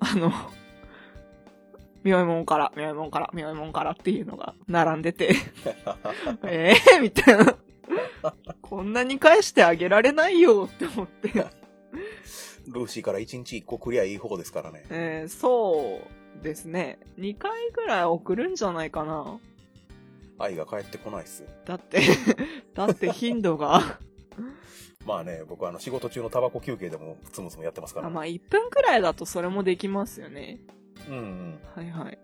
[0.00, 0.32] あの、
[2.02, 5.36] みよいもんから、みよいもんから、みよいもんからっていうのが並んでて、
[6.44, 7.56] え えー、みたいな。
[8.60, 11.28] こんなに返してあげられないよって思って。
[12.66, 14.84] ルーシーから1日1個クリアいい方ですからね。
[14.90, 16.98] えー、そうですね。
[17.18, 19.38] 2回ぐらい送るんじゃないかな。
[20.38, 21.44] 愛が返ってこないっす。
[21.66, 22.00] だって、
[22.74, 23.98] だって頻度が、
[25.04, 30.58] まあね、僕はあの仕事中のタバコ休憩でもつむつむやってますから、あまあ1分くらいだとそれもできますよね。
[31.08, 31.58] うんうん。
[31.74, 32.18] はいはい。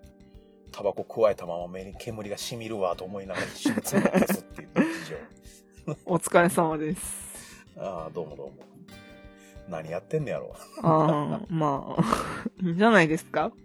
[0.70, 5.10] タバコ加えたまま目に煙が染みるわと思いながら一瞬つむ消すっていう日
[5.86, 5.96] 常。
[6.06, 7.24] お疲れ様です。
[7.76, 8.54] ああ、どうもどうも。
[9.68, 10.54] 何やってんねやろ。
[10.82, 12.04] ああ、まあ、
[12.62, 13.46] いいんじゃないですか？
[13.46, 13.63] うん。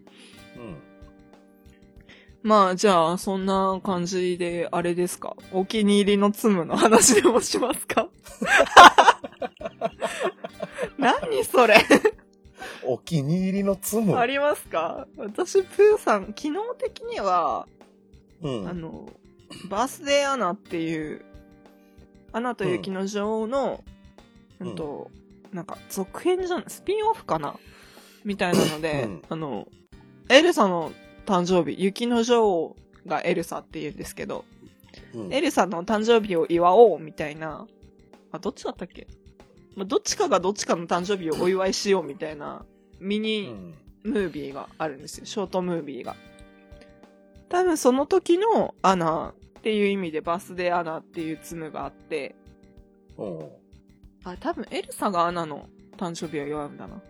[2.41, 5.36] まあ、じゃあ、そんな感じで、あれですか？
[5.52, 8.08] お気に入りのツムの話でもしますか？
[10.98, 11.76] 何それ？
[12.86, 14.17] お気に入りのつむ。
[14.17, 15.06] ありますか？
[15.17, 17.67] 私、プーさん、機能的には、
[18.41, 18.67] うん。
[18.69, 19.10] あの、
[19.69, 21.26] バースデーアナっていう、
[22.32, 23.84] アナと雪の女王の、
[24.62, 25.12] ううんんと、
[25.52, 27.56] なんか、続編じゃん、スピンオフかな？
[28.24, 29.22] みたいなので、うん。
[29.30, 29.67] あの、
[30.30, 30.92] エルサの
[31.26, 34.46] 誕生日、雪の女王がエルサって言うんですけど、
[35.13, 37.68] うんエルサの誕生日を祝おうみたいな、
[38.32, 39.08] あ、どっちだったっけ？
[39.76, 42.63] まあ、どっちかがどっちかの誕生日をお祝いしようみたいな、
[43.00, 43.76] ミうニん。
[44.02, 45.26] ムービーがあるんですよ。
[45.26, 46.15] ショートムービーが。
[47.50, 52.36] 多分その時のアナっていう意味でバースデーアナっていうツムがあって、
[53.18, 53.39] うん。
[54.24, 57.02] あ、多分エルサがアナの誕生日を祝うんだな。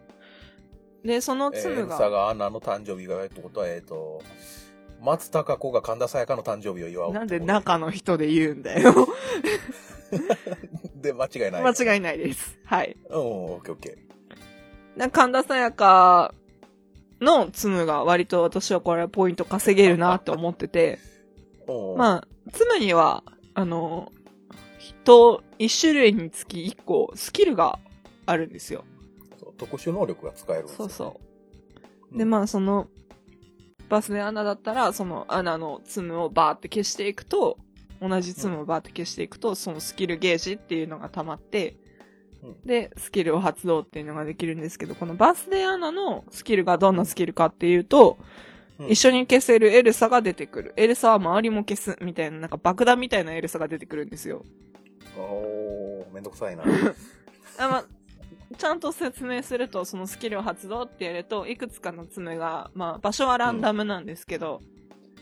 [1.03, 4.21] で、そのえー、ツムが、エルサがアナの誕生日がってことは、えっ、と、
[5.01, 7.13] 松たか子が神田沙也加の誕生日を祝う。
[7.13, 8.93] なんで中の人で言うんだよ。
[10.95, 11.63] で、間違いない。
[11.63, 12.57] 間違いないです。
[12.65, 12.97] はい。
[13.09, 13.97] うん、オッケーオッケ
[14.97, 16.33] な神田沙也加
[17.21, 20.99] のツムが割と私はこれポイント稼げるなって思ってて。
[21.97, 24.11] まあ、ツムには、あの、
[24.79, 27.77] 人、一種類につき一個スキルが
[28.25, 28.83] あるんですよ。
[29.59, 31.23] 特殊能力が使えるんですよ、そうそう。
[31.23, 31.29] うん
[32.11, 32.87] で、まあ、その、
[33.87, 37.57] バスでアナだったら、そのアナのツムをバーって消していくと、
[38.01, 41.75] 同じツムをバーって消していくと、そのスキルゲージっていうのが溜まって、
[42.43, 48.25] うんで、スキルを発動っていうのができるんですけど、このバースデーアナのスキルがどんなスキルかっていうと、うん
[48.87, 50.73] 一緒に消せるエルサが出てくる。
[50.77, 54.45] エルサは周りも消す、みたいな、なんか爆弾みたいなエルサが出てくるんですよ。
[55.17, 56.63] おー、めんどくさいな。
[57.59, 57.85] あまあ、
[58.57, 64.61] ちゃんと説明すると、そのスキルを発動ってやると、いくつかのツムが、まあ、場所はランダムなんですけど、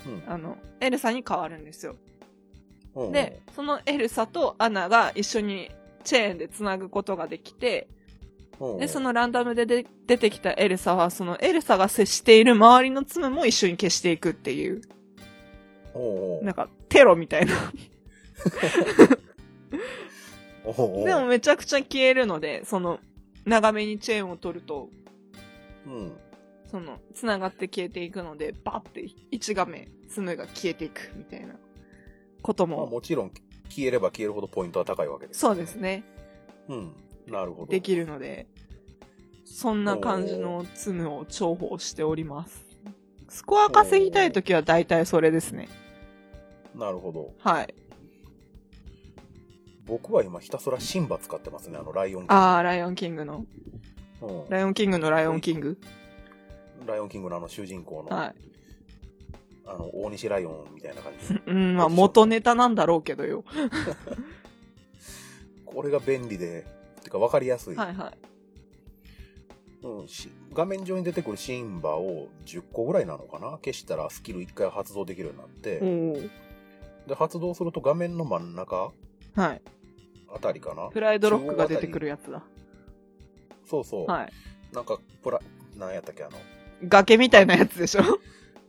[0.05, 0.23] うん。
[0.31, 1.95] あの、エルサに変わるんですよ。
[2.95, 3.11] うん。
[3.11, 5.69] で、そのエルサとアナが一緒に
[6.03, 7.89] チェーンで繋ぐことができて、
[8.59, 8.77] うん。
[8.77, 14.81] で、そのランダムでで出てきたエルサは、そのエルサが接している周りのツムも一緒に消していくっていう、
[16.43, 17.53] なんか、テロみたいな。
[21.05, 22.99] でもめちゃくちゃ消えるので、その、
[23.47, 24.89] 長めにチェーンを取ると、
[25.85, 26.11] うん。
[26.69, 31.55] その、繋がって消えていくので、バッて1画面、ツムが消えていくみたいな
[32.41, 33.31] ことまあも、もちろん、
[33.69, 35.75] 消えれば消えるほどポイントは高いわけです、そうです。
[35.75, 36.03] ね。
[36.67, 36.93] うん。
[37.27, 37.71] なるほど。
[37.71, 38.47] できるので、
[39.45, 42.65] そんな感じのツムを重宝しております。
[43.29, 45.69] スコア稼ぎたいときは大体それですね。
[46.75, 47.33] なるほど。
[47.39, 47.73] はい。
[49.87, 52.33] 僕は今ひたすらシンバ使ってますね、あの、ライオンキング。
[52.33, 53.37] あー、ライオンキングの。
[53.37, 55.77] うんライオンキングのライオンキング？
[56.87, 58.35] ライオンキングのあの主人公の、はい。
[59.65, 61.35] あの、大西ライオンみたいな感じ。
[61.45, 63.43] うん、まあ元ネタなんだろうけどよ。
[65.65, 66.65] これが便利で、
[67.03, 67.75] てか分かりやすい。
[67.75, 68.17] はいはい。
[69.85, 73.51] うん、し画面上に出てくるシンバを10個ぐらいなのかな？
[73.63, 75.79] 消したらスキル1回発動できるようになって。
[77.05, 78.91] で、発動すると画面の真ん中
[79.35, 79.61] はい。
[80.33, 82.43] あたりかなプライドロックが出てくるやつだ。
[83.65, 84.11] そうそう。
[84.11, 84.31] はい。
[84.73, 85.39] なんか、プラ、
[85.77, 86.37] なんやったっけ、あの、
[86.87, 88.01] 崖みたいなやつでしょ？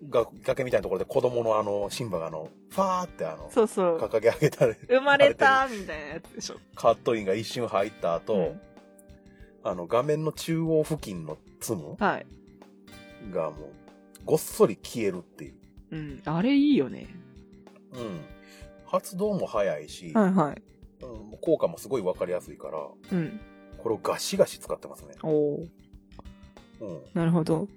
[0.09, 3.99] が崖みたいなところで子供のあの、シンバがあの、ファーってあの、そうそう。
[3.99, 6.57] 掲げ上げたり、生まれたみたいなやつでしょ。
[6.77, 8.61] カットインが一瞬入った後、うん
[9.65, 12.27] あの、画面の中央付近のツムはい。
[13.33, 13.71] がもう、
[14.25, 15.55] ごっそり消えるっていう。
[15.91, 16.23] うん。
[16.25, 17.09] あれいいよね。
[17.93, 18.21] うん。
[18.87, 20.63] 発動も早いし、はいはい。
[21.33, 22.79] うん、効果もすごいわかりやすいから、
[23.13, 23.41] うん。
[23.79, 25.15] これをガシガシ使ってますね。
[25.23, 25.69] おー。
[26.81, 27.01] うん。
[27.15, 27.69] なるほど。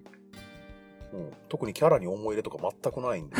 [1.14, 3.36] うん、特にキャラに思い入れとか全くないんで、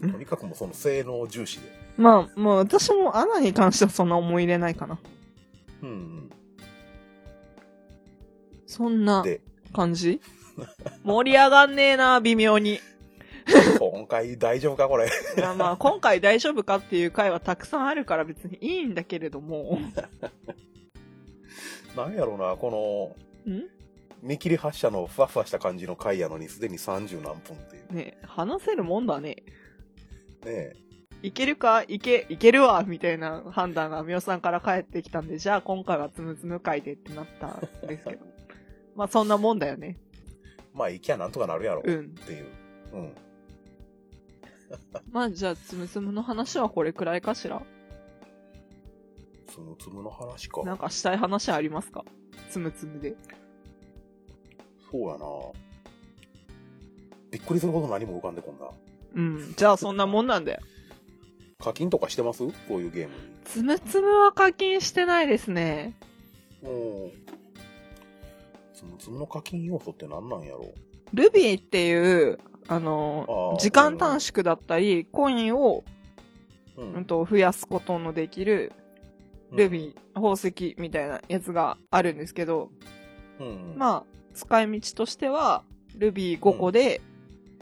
[0.10, 1.66] とにかくもうその性能重視で。
[1.98, 4.98] まあ、もう私もアナに関してはそんな思い入れないかな。
[5.82, 6.30] うんうん。
[8.66, 9.42] そんなで、
[9.74, 10.20] 感じ？
[11.04, 12.80] 盛り上がんねえな、微妙に。
[14.00, 15.08] 今回大丈夫かこれ。
[15.36, 19.78] いやまあ、今回大丈夫かっていう回はたくさんあるから別にいいんだけれども。
[21.94, 23.14] なんやろうな、こ
[23.46, 23.68] の、ん？
[24.22, 27.94] 見切り発車のふわふわした感じの回やのにすでに30何分っていう。
[27.94, 29.36] ね話せるもんだね。
[30.46, 30.72] ね
[31.22, 31.84] いけるか？
[31.86, 38.24] いけ、いけるわみたいな判断がみおさんから返ってきたんで、じゃあ今回はつむつむ会でってなったんですけど。
[38.96, 39.98] まあそんなもんだよね。
[40.72, 41.82] まあ、行きゃなんとかなるやろ。
[41.84, 42.46] うんっていう。
[42.94, 43.14] うん。
[45.10, 47.62] まあじゃあつむつむの話はこれくらいかしら？
[49.48, 50.62] つむつむの話か。
[50.62, 52.04] なんかしたい話ありますか？
[52.50, 53.16] つむつむで。
[54.90, 55.24] そうやな
[57.30, 58.66] びっくりするほど何も浮かんでこんな。
[59.14, 59.54] うん。
[59.56, 60.60] じゃあそんなもんなんだよ。
[61.60, 62.46] 課金とかしてます？
[62.68, 63.20] こういうゲームに。
[63.44, 65.96] つむつむは課金してないですね。
[66.62, 67.10] うん。
[68.74, 70.72] つむつむの課金要素って何なんやろ？
[71.12, 72.38] ルビーっていう、
[72.68, 75.84] あの時間短縮だったり、コインを、
[76.76, 78.72] ううんと、増やすことのできる、
[79.52, 83.44] ルビー、宝石みたいなやつがあるんですけど、ー。
[83.44, 83.72] うん。
[83.72, 84.04] あ、まあ、
[84.34, 85.64] 使い道としては、
[85.96, 87.00] ルビー5個で、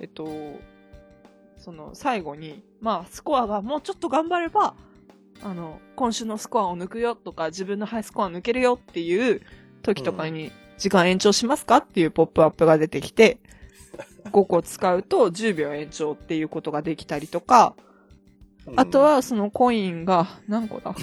[0.00, 0.28] えっと、
[1.56, 4.74] その最後に、まあ、スコアがもうちょっと頑張れば、
[5.42, 9.42] あの、今週のスコアを抜くよとか、自分のハイスコア抜けるよっていう
[9.82, 13.38] 時とかに、時間延長しますかっていうポップアップが出てきて、
[14.28, 17.74] 5個使うと10秒延長っていうことができたりとか、
[18.76, 20.94] あと、はそのコインが何個だ？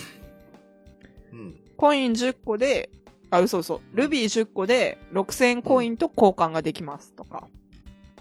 [1.34, 1.55] うん。
[1.78, 2.89] コイン10個で、
[3.32, 3.82] あ、嘘嘘。
[3.93, 7.47] ルビー10個で6000コインと交換ができますとか、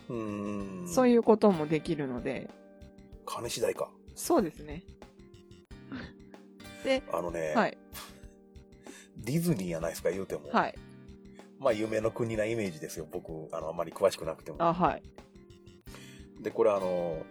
[0.09, 0.85] うん。
[0.87, 2.51] そういうこともできるので、
[3.27, 3.91] 金次第か。
[4.15, 4.83] そうですね。
[6.85, 7.79] で、あのね、はい、
[9.19, 10.51] ディズニーやないですか、言うても。
[10.53, 10.75] はい。
[11.59, 14.59] まあ、夢の国なイメージですよ、僕、あの、あんまり詳しくなくても。
[14.61, 15.03] あ、はい。
[16.43, 17.25] で、これあの、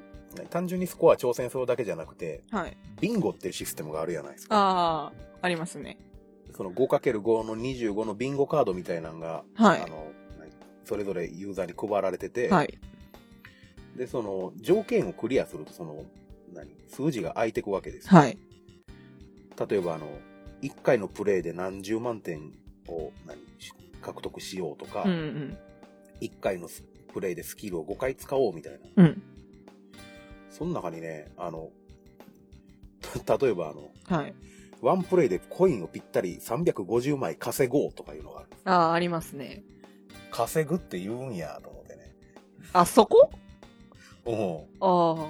[0.49, 2.77] 単純にスコア挑戦するだけじゃなくて、はい。
[2.99, 4.55] ビンゴっていうシステムがあるじゃないですか。
[4.55, 5.11] ああ、
[5.41, 5.97] ありますね。
[6.55, 10.51] その 5×5 の25のビンゴカードみたいなのが、はいあの、何
[10.85, 12.79] それぞれユーザーに配られてて、はい。
[13.95, 16.03] で、その、条件をクリアすると、その、
[16.53, 18.17] 何数字が空いていくわけですよ。
[18.17, 18.37] はい。
[19.69, 20.07] 例えば、あの、
[20.61, 22.51] 1回のプレイで何十万点
[22.87, 23.71] を何し
[24.03, 25.57] 獲得しようとか、うんうん。
[26.21, 26.83] 1回のス
[27.13, 29.03] プレイでスキルを5回使おうみたいな。
[29.03, 29.21] うん。
[30.51, 31.71] その中にね、あの、
[33.39, 34.35] 例えばあの、はい。
[34.81, 38.49] ワンプレイでコインをぴったり350枚稼ごうとかいうのがある。
[38.65, 39.63] ああ、ありますね。
[40.29, 42.15] 稼ぐって言うんやと思ってね。
[42.73, 43.29] あ、そこ？
[44.25, 44.31] う
[44.81, 45.27] あ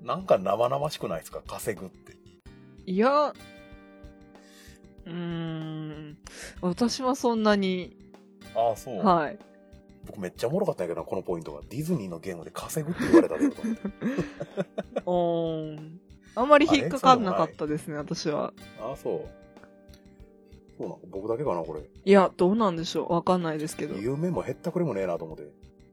[0.00, 0.04] あ。
[0.04, 0.06] ん。
[0.06, 1.42] なんか生々しくないですか？
[1.46, 2.16] 稼ぐって。
[2.86, 3.32] いや、
[5.06, 6.18] うーん。
[6.60, 7.96] 私はそんなに、
[8.54, 8.98] ああ、そう。
[9.04, 9.38] はい。
[10.06, 11.60] 僕めっちゃおもろかったんやけどな、このポイントが。
[11.68, 13.80] ディズニーのゲームで稼ぐって言われたでと思って。
[15.06, 16.00] おーん。
[16.34, 18.52] あんまり引っかかんなかったですね、私は。
[18.80, 19.20] ああ、そう。
[20.78, 21.80] そうなの僕だけかな、これ。
[22.04, 23.12] いや、どうなんでしょう。
[23.12, 23.94] わかんないですけど。
[23.96, 25.48] い夢もへったくれもねえなと思って。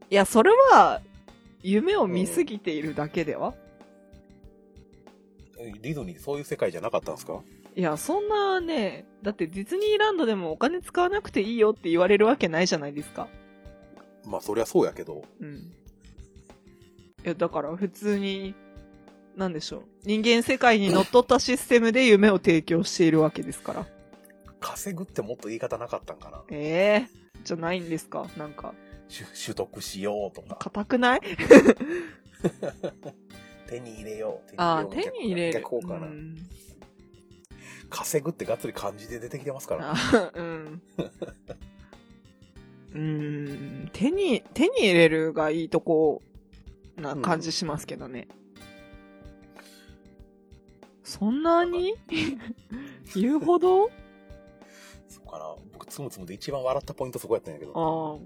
[0.08, 1.00] や、それは、
[1.62, 3.54] 夢を見すぎているだけでは、
[5.58, 7.42] えディズニーそういう世界じゃなかったんですか？
[7.80, 13.26] いや、そんなね、だってディズニーランドでもお金使わなくていいよって言われるわけないじゃないですか。
[14.26, 15.24] まあ、そりゃそうやけど。
[15.40, 15.54] うん。
[15.54, 15.62] い
[17.24, 18.54] や、だから普通に、
[19.34, 19.82] なんでしょう。
[20.04, 23.86] 人間世界にのっとったシステムで夢を提供しているわけですから。
[24.60, 26.42] 稼ぐってもっと言い方なかったんかな。
[26.50, 28.74] ええじゃないんですかなんか、
[29.08, 30.56] し取得しようとか。
[30.56, 31.20] 硬くない？
[33.70, 34.54] 手に入れよう。
[34.58, 35.52] ああ、手に入れる。
[35.54, 36.36] 逆効果なうん
[37.90, 39.92] 稼ぐってがっつり漢字で出てきてますから。
[39.92, 40.82] あうん。
[42.92, 46.22] うーん、手に、手に入れるがいいとこ
[46.96, 48.28] な感じしますけどね。
[51.04, 51.94] そんなに？
[53.14, 53.90] 言うほど？
[55.08, 55.56] そうかな。
[55.72, 58.20] 僕、つむつむで一番笑ったポイントそこやったんやけど。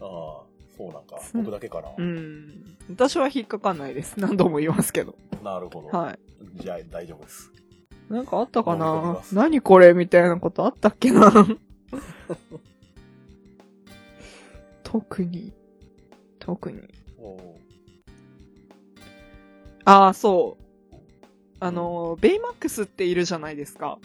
[0.00, 0.44] あああ、あ、
[0.76, 1.18] そうなんか。
[1.20, 1.88] つ僕だけかな。
[1.96, 2.76] うん。
[2.90, 4.18] 私は引っかかんないです。
[4.18, 5.16] 何度も言いますけど。
[5.42, 5.88] なるほど。
[5.96, 6.18] はい。
[6.62, 7.50] じゃあ、大丈夫です。
[8.12, 9.22] なんかあったかな？
[9.32, 11.32] 何これみたいなことあったっけな？
[14.84, 15.54] 特に。
[16.38, 16.82] 特に。
[19.86, 20.96] ああ、そう。
[21.58, 23.98] あの、ベイマックスっているじゃないですか。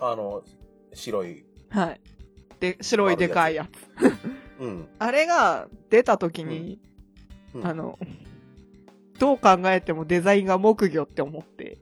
[0.00, 0.42] あの、
[0.92, 1.46] 白い。
[1.70, 2.00] はい。
[2.60, 4.60] で、白いでかいやつ。
[4.60, 4.86] うん。
[5.00, 6.78] あれが出た時に、
[7.54, 7.98] うんあの、
[9.18, 11.78] どう考えてもデザインが木魚って思って。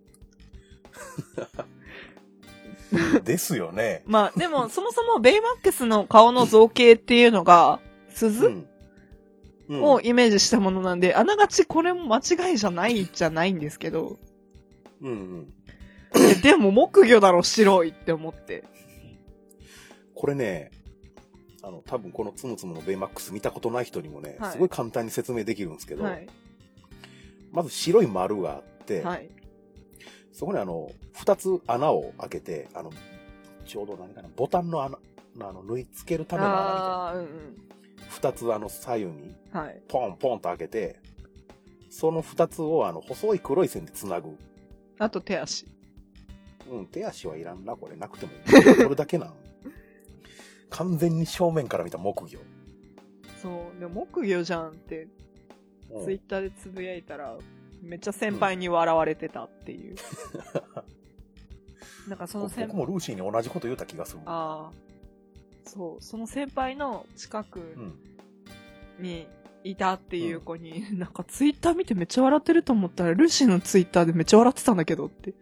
[3.24, 4.02] ですよね。
[4.06, 8.52] まあ、でも、そもそもベイマックスの顔の造形っていうのが、う鈴ん。
[9.68, 14.16] うんをイメージしたものなんで、あながちこれも間違いじゃないじゃないんですけど、
[15.02, 15.54] うんうん。
[16.12, 18.62] ででも木魚だろ、白いって思って。
[20.14, 20.70] これね、
[21.62, 26.28] あの、多分このつむつむのベイマックス見たことない人にもね、はいすごい簡単に説明できるんですけど、はい。
[27.50, 29.28] まず白い丸があって、はい。
[30.36, 32.92] そこにあの、二つ穴を開けて、あの、
[33.64, 34.98] ちょうど何かな、ボタンの穴、
[35.40, 36.84] あの、縫い付けるための穴みたいな。
[36.84, 37.26] ああー、うん
[38.10, 39.60] 二つあの、左右に、うん。
[39.60, 39.80] はい。
[39.88, 41.00] ポンポンと開けて、
[41.88, 44.36] その二つをあの、細い黒い線で繋ぐ。
[44.98, 45.66] あと手足。
[46.70, 47.96] うん、手足はいらんな、これ。
[47.96, 48.62] なくてもいい。
[48.76, 49.34] それだけなん。
[50.68, 52.38] 完全に正面から見た木魚。
[53.40, 55.08] そう、でも木魚じゃんって、
[55.90, 57.38] うんツイッターでつぶやいたら、
[57.86, 59.96] めっちゃ先輩に笑われてたっていう。
[62.08, 64.20] なんかその先僕もルーシーに同じこと言った気がする。
[64.26, 64.76] ああ。
[65.64, 67.94] そう、その先輩の近くうん。
[68.98, 69.26] に
[69.64, 75.34] いたっていう子に、 なんかツイッター見てめっちゃ笑ってると思ったら、ルーシーのツイッターでめっちゃ笑ってたんだけどって。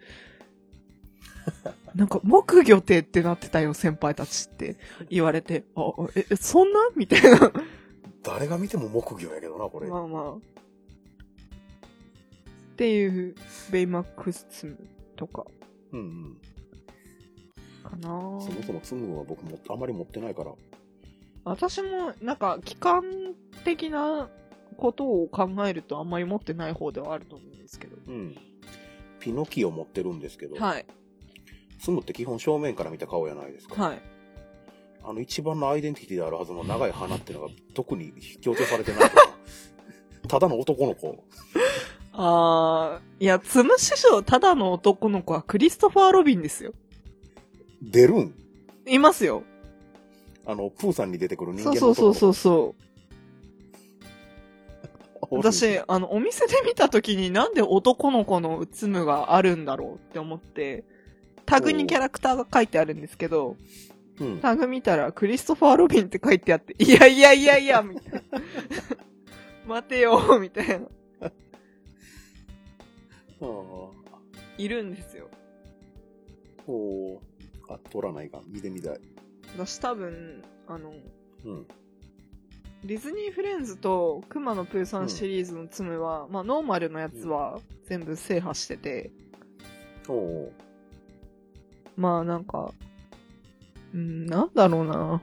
[1.95, 4.78] なんか、木魚ってってなってたよ、先輩たちって
[5.11, 6.80] 言われて、あ、え、えそんな？
[6.97, 7.53] みたいな。
[8.22, 9.88] 誰が見ても木魚やけどな、これ。
[9.88, 10.34] まあまあ。
[12.75, 13.37] っていう、
[13.70, 14.77] ベイマックス
[15.14, 15.45] とか、
[15.93, 16.37] うんうん。
[17.85, 20.53] かなそもそもツムは僕もあまり持ってないから。
[21.45, 23.05] 私も、なんか、機関
[23.64, 24.29] 的な
[24.77, 27.97] ことを考えるとあんまり持ってない方ではあると思うんですけど。
[28.09, 28.37] うん。
[29.20, 30.87] ピノキオ持ってるんですけど、はい。
[31.79, 33.85] ツムって基本正面から見た顔やないですか。
[33.85, 34.03] はい。
[35.05, 39.35] あの一番のアイデンティティであるはずの長い鼻っていうのが特に強調されてないとか。
[40.27, 41.25] ただの男の子。
[42.17, 46.73] あー、いや、つむ師匠ただの男の子はクリストファー・ロビンですよ。
[47.83, 48.35] 出るん？
[48.87, 49.43] いますよ。
[50.47, 51.81] あの、プーさんに出てくる人そう間の。
[51.81, 52.85] そうそうそうそう。
[55.23, 60.85] お る私、あの、お店で見た時になんで男の子のつむがあるんだろうって思って、
[61.47, 63.57] タグにキャラクターが書いてあるんですけど、
[64.21, 64.39] うん。
[64.39, 68.41] タグ見たらクリストファー・ロビンって書いてあって、いやいやいやいや、みたいな。
[69.67, 70.87] 待てよ、みたいな。
[73.45, 74.18] あ
[74.59, 75.28] いるんですよ。
[75.32, 77.18] あおー
[77.68, 78.40] あ、取らないか。
[78.47, 79.01] 見てみたい。
[79.57, 80.92] 私多分、あの、
[81.45, 81.66] うん。
[82.84, 89.11] ディズニーフレンズとクマのプーさんシリーズのツムは、まあノーマルのやつは全部制覇してて、
[90.07, 90.53] おお
[91.97, 92.72] まあなんか、
[93.95, 95.22] うん、なんだろうな。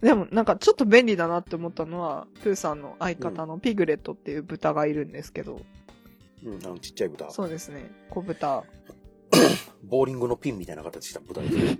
[0.00, 5.60] でもなんかちょっと便利だなって思ったのは、プーさんの相方のピグレットっていう豚がいるんですけど、
[6.44, 7.30] うん、あのちっちゃい豚。
[7.30, 8.64] そうですね、小豚。
[9.82, 11.78] ボーリングのピンみたいな形した豚ですね。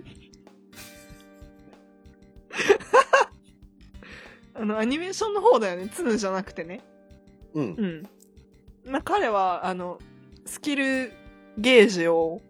[4.55, 6.81] あの、アニメーションの方だよね、ツムじゃなくてね。
[7.53, 7.85] うんう。
[7.85, 8.03] ん。
[8.85, 9.99] まあ彼は、あの、
[10.45, 11.11] スキル
[11.57, 12.41] ゲージを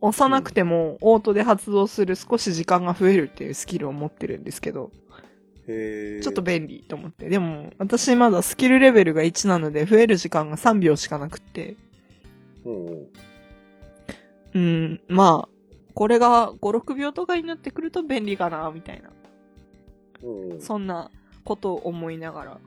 [0.00, 4.90] 押さなくてもオートで発動する少し時間が増えるっていうスキルを持ってるんですけど。
[5.68, 7.28] ちょっと便利と思って。
[7.28, 11.76] でも、私まだスキルレベルが1なので、増える時間が3秒しかなくって。
[12.64, 13.08] おう
[14.54, 15.48] うん、まあ、
[15.94, 19.10] これが5、6秒とかになってくると便利かな、みたいな。
[20.58, 21.10] そんな
[21.44, 22.60] ことを思いながら。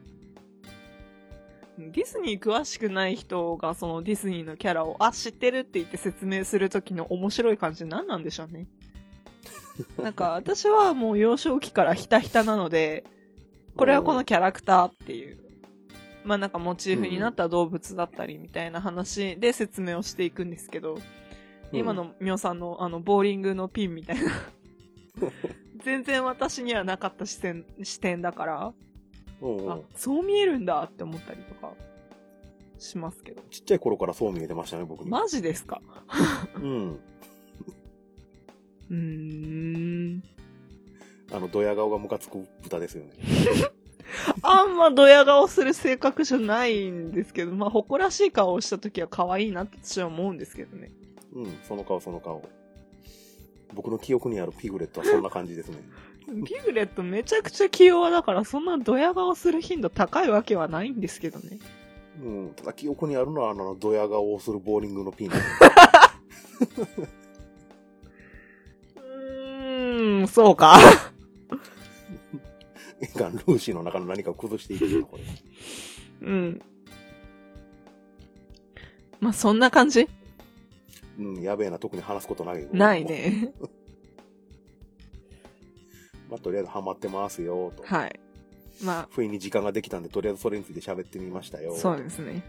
[1.78, 8.68] ディズニー詳しくない人がそのディズニーのキャラを、あ、知ってるって言って説明するときの面白い感じ何なんでしょうね。
[10.02, 13.04] なんか私はもう幼少期からひたひたなので、
[13.76, 15.38] これはこのキャラクターっていう。
[16.24, 20.98] まあなんかモチーフになった動物だったりみたいな話で説明をしていくんですけど、
[21.72, 24.32] 今のみおさんのあのボーリングのピンみたいな。
[25.84, 28.74] 全然私にはなかった視点、視点だから、あ
[29.96, 31.74] そう見えるんだって思ったりとか
[32.78, 33.42] しますけど。
[33.50, 35.10] ちっちゃい頃からそう見えてましたね、僕に。
[35.10, 35.82] マジですか？
[36.56, 37.00] うん。
[38.92, 39.61] うーん。
[41.32, 43.12] あの、ドヤ顔がムカつく豚ですよね。
[44.42, 50.92] あんまドヤ顔する性格じゃないんですけど、まあ、誇らしい顔をした時は可愛いなって私は思うんですけどね。
[51.34, 52.44] うん、その顔、その顔。
[53.74, 55.78] 僕の記憶にあるピグレットはそんな感じですね。
[56.46, 61.60] ピグレットめちゃくちゃ器用だから、そんなドヤ顔する頻度高いわけはないんですけどね。
[62.22, 65.32] うん、ただ記憶にあるのは、あの、ドヤ顔をするボーリングのピン。
[65.32, 70.78] うーん、そうか。
[73.16, 75.24] がルーシーの中の何かを崩していくよ、これ。
[76.22, 76.62] うん。
[79.20, 80.08] まあ、そんな感じ？
[81.20, 83.06] うん、やべえな、特に話すことないよない。
[83.06, 83.54] ね。
[86.30, 87.84] まあ、とりあえずハマってますよ、と。
[87.84, 88.20] はい。
[88.84, 91.74] ま不意に時間ができたんで、とりあえずそれについて喋ってみましたよ。
[91.76, 92.44] あ、そうですね。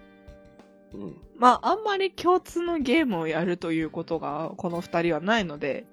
[0.94, 1.16] うん。
[1.36, 5.86] まあ、あんまり共通のゲームをやるということが、この二人はないので、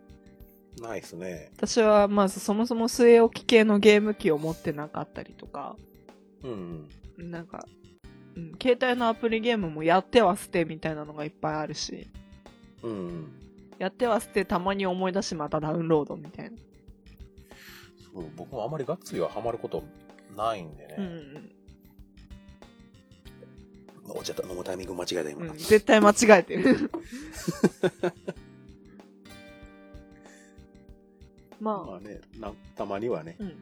[0.82, 1.52] ないっすね。
[1.58, 5.76] 私はまずそもそも据え置き系のゲーム機を持ってなかったりとか、
[6.44, 6.90] うん。
[7.18, 7.66] なんか、
[8.36, 12.10] うん、携帯のアプリゲームもやっては捨てみたいなのがいっぱいあるし、
[12.84, 13.32] うん。
[13.78, 16.58] やっては捨てたまに思い出しまたダウンロードみたいな。
[18.14, 19.84] そう僕もあまりがっつりはハマること
[20.36, 20.96] ないんでね。
[20.98, 21.52] うん
[24.12, 25.42] お茶飲むタイミング間違えた、今。
[25.44, 25.58] うん、うん。
[25.58, 26.92] 絶対間違えてる。
[31.60, 33.54] まあ、まあねな、たまにはね、うん。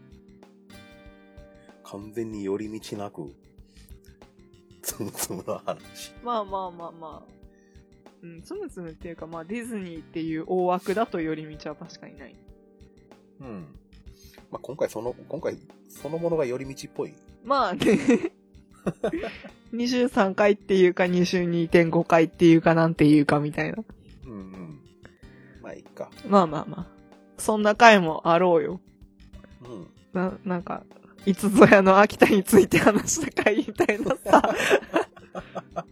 [1.84, 3.34] 完全に寄り道なく、
[4.82, 6.14] つむつむの話。
[6.24, 7.38] まあまあまあまあ。
[8.24, 12.36] うん、つむつむっていうか、まあディズニーっていう大枠だと寄り道は確かにない。
[13.42, 13.68] うん。
[14.52, 15.58] まあ今回その、今回
[15.90, 17.14] そのものが寄り道っぽい。
[17.44, 18.32] まあね。
[19.74, 23.84] 23回っていうか22.5回っていうかなんていうかみたいな。
[24.26, 24.82] うんうん。
[25.62, 26.10] まあいいか。
[26.28, 26.97] まあまあまあ。
[27.38, 28.82] そんな回もあろうよ。
[29.64, 29.88] うん。
[30.14, 30.84] な、なんか、
[31.26, 34.56] いつぞやの秋田について話した回みたいなさ。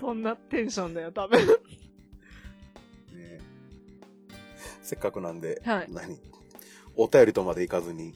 [0.00, 1.38] そんなテンションだよ、多分。
[1.46, 1.52] ね
[4.82, 6.18] せっかくなんで、はい何？
[6.96, 8.14] お便りとまでいかずに、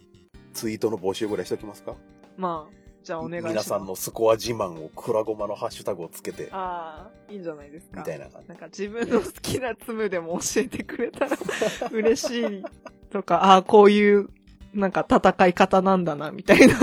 [0.53, 1.95] ツイートの募集ぐらいしときますか？
[2.37, 3.53] まあ、じゃあお願いします。
[3.53, 8.01] 皆さんのスコア自慢を、クラゴマのハッシュタグをつけて、ああ、いいんじゃないですか。
[8.01, 8.49] みたいな感じ。
[8.49, 11.37] なんか自分の好きなツムでも教えてくれたら
[11.93, 12.65] 嬉しい
[13.11, 14.29] とか、ああ、こういう、
[14.75, 16.75] なんか戦い方なんだな、みたいな。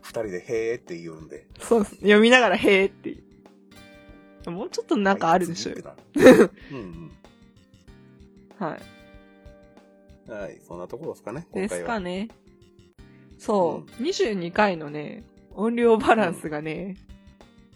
[0.00, 1.46] 二人でへーって言うんで。
[1.60, 1.84] そう。
[1.84, 3.16] 読みながら、へえって。
[4.50, 5.72] もうちょっとなんかあるでしょ。
[5.72, 7.12] はい次ってなうん
[8.58, 8.80] はい。
[10.26, 10.36] うん。
[10.36, 11.86] はい、そんなところですかね、です今回は。
[11.86, 12.28] かね。
[13.42, 15.24] そう、22回のね、
[15.56, 16.96] 音量バランスがね、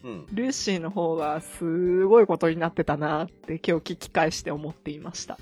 [0.04, 0.26] うん。
[0.32, 5.38] ルーシーの方がすごいことになってたなって今日聞き返して思っていました。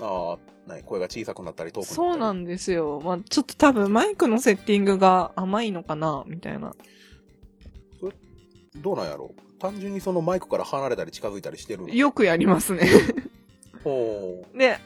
[0.00, 1.96] ああ、ない声が小さくなったり遠くなったり。
[1.96, 3.02] そうなんですよ。
[3.04, 6.72] まあちょっと多分マイクのセッティングが甘いのかなみたいな。
[8.76, 12.88] どうなんやろう単純にそのマイクから離れたり近づいたりしてるのよくやりますね。
[13.84, 14.78] おーで、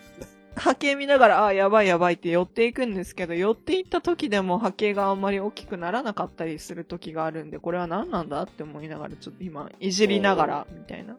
[0.61, 11.16] 波形見ながら、ああ、やばいやばいって寄っていくんですけど、寄っていった時でも波形があんまり大きくならなかったりする時があるんで、これは何なんだって思いながら、ちょっと今、いじりながら、みたいな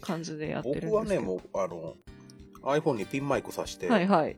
[0.00, 0.86] 感じでやってるんです。
[0.86, 1.96] 僕はね、もう、あの、
[2.62, 4.36] iPhone にピンマイク挿して、はいはい。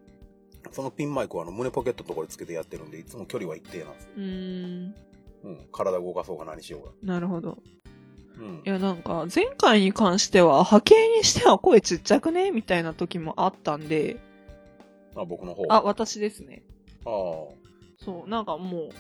[0.73, 4.11] そのピンマイクをあの胸ポケットのところにつけてやってるんで、いつも距離は一定なんですよ。
[4.17, 4.95] うーん、
[5.45, 5.69] うん。
[5.71, 7.15] 体動かそうが何しようが。
[7.15, 7.59] なるほど。
[8.39, 8.69] うんい。
[8.69, 12.51] や、なんか、前回に関しては、波形にしては声ちっちゃくね？
[12.51, 14.17] みたいな時もあったんで、
[15.17, 15.65] あ、僕の方？
[15.69, 16.63] あ、私ですね。
[17.05, 17.13] ああ。
[17.99, 18.91] そう、なんかもう、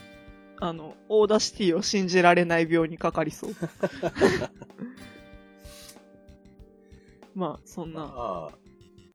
[0.60, 3.54] あの、 Audacity を信じられない病にかかりそう。
[7.34, 8.02] まあ、そんな。
[8.02, 8.52] ああ、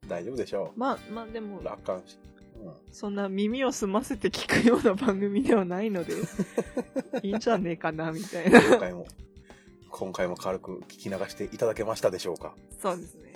[0.07, 2.17] 大丈夫でしょまあ、まあでもう。、楽観し。
[2.63, 2.73] うん。
[2.91, 6.13] そんな耳を澄ませて聞くような番組ではないので、
[7.23, 8.61] いいんじゃねえかな、みたいな。
[9.95, 12.55] 今回も、軽く聞き流していただけましたでしょうか？
[12.81, 13.33] そうですね。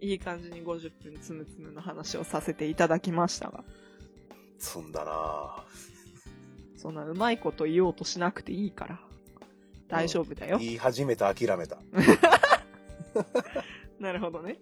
[0.00, 3.64] いい感じに50分つむつむの話をさせていただきましたが、
[4.58, 5.62] 積んだな
[6.76, 8.98] そんなうまいこと言おうとしなくていいから、
[9.88, 10.56] 大丈夫だよ。
[10.58, 11.78] 言い始めた諦めた。
[14.00, 14.58] なるほどね。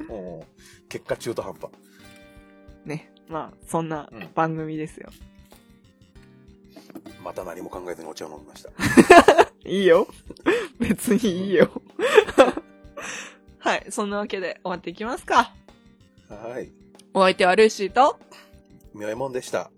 [0.00, 0.40] うん。
[0.88, 1.70] 結果中途半端。
[2.84, 3.10] ね。
[3.28, 5.08] まあ、そんなうん番組ですよ。
[7.22, 8.70] また何も考えずにお茶を飲みました。
[9.64, 10.08] いいよ。
[10.80, 11.70] 別にいいよ。
[13.58, 13.86] はい。
[13.90, 15.54] そんなわけで終わっていきますか。
[16.28, 16.72] はい。
[17.14, 18.18] お相手はルーシーと、
[18.94, 19.70] みょえもんでした。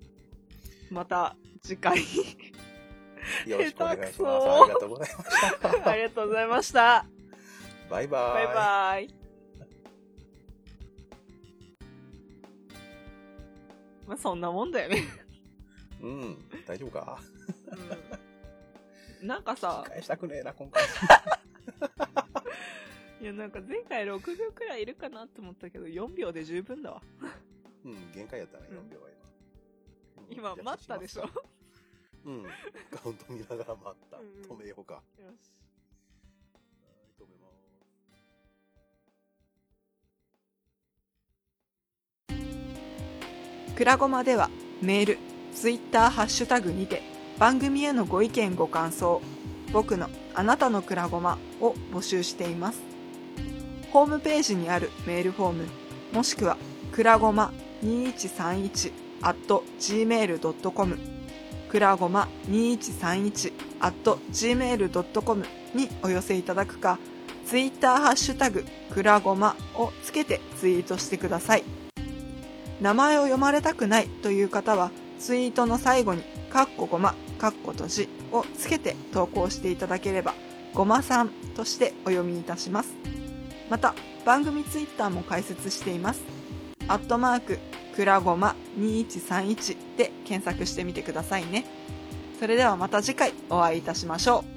[0.91, 1.99] また次回。
[3.47, 4.17] よろしくお願いします。
[4.19, 5.91] 下手くそありがとうございました。
[5.91, 7.07] ありがとうございました。
[7.91, 9.15] バイババイバイ。
[14.07, 15.24] まあ、そんなもんだよね。
[16.03, 16.49] うん。
[16.67, 17.19] 大丈夫か？
[19.21, 19.29] うん。
[19.29, 20.83] なんかさ、返したくねえな、今回。
[23.21, 27.03] いやなんか前回6秒くらいいるかなって思ったけど、4秒で十分だわ。
[27.85, 29.09] うん、限界やったね、うん4秒は
[30.31, 31.23] 今、うん待ったでしょ？
[31.23, 31.31] よ
[32.27, 32.43] うん。
[32.91, 34.17] カウント見ながら待った。
[34.19, 35.03] 止めようか。
[35.17, 35.23] し。
[35.23, 35.35] はい
[37.19, 37.49] 止めま
[43.69, 43.75] す。
[43.75, 44.51] くらごまでは
[44.83, 45.19] メール、
[45.55, 47.03] ツイッター、ハッシュタグにて
[47.39, 49.23] 番組へのご意見ご感想、
[49.73, 52.83] 僕のあなたのくらごまを募集しています。
[53.91, 55.67] ホームページにあるメールフォーム、
[56.13, 56.57] もしくは
[56.93, 57.53] くらごま
[57.83, 58.93] 2131
[59.23, 60.99] at gmail.com
[61.69, 66.99] くらごま2131 at gmail.com にお寄せいただくか、
[67.47, 71.65] ツイッターハッシュタグくらごまをつけてツイートしてください。
[72.81, 80.35] 名前を読まれたくないという方は、ツイートの最後に、かっこごま、かっことじをつけて投稿していただければ、
[80.75, 82.95] ごまさんとしてお読みいたします。
[83.71, 83.95] また、
[84.25, 86.23] 番組ツイッターも開設しています。
[86.89, 87.59] アットマーク、
[87.95, 91.65] くらごま2131で検索してみてくださいね。
[92.39, 94.54] それではまた次回お会いいたしましょう。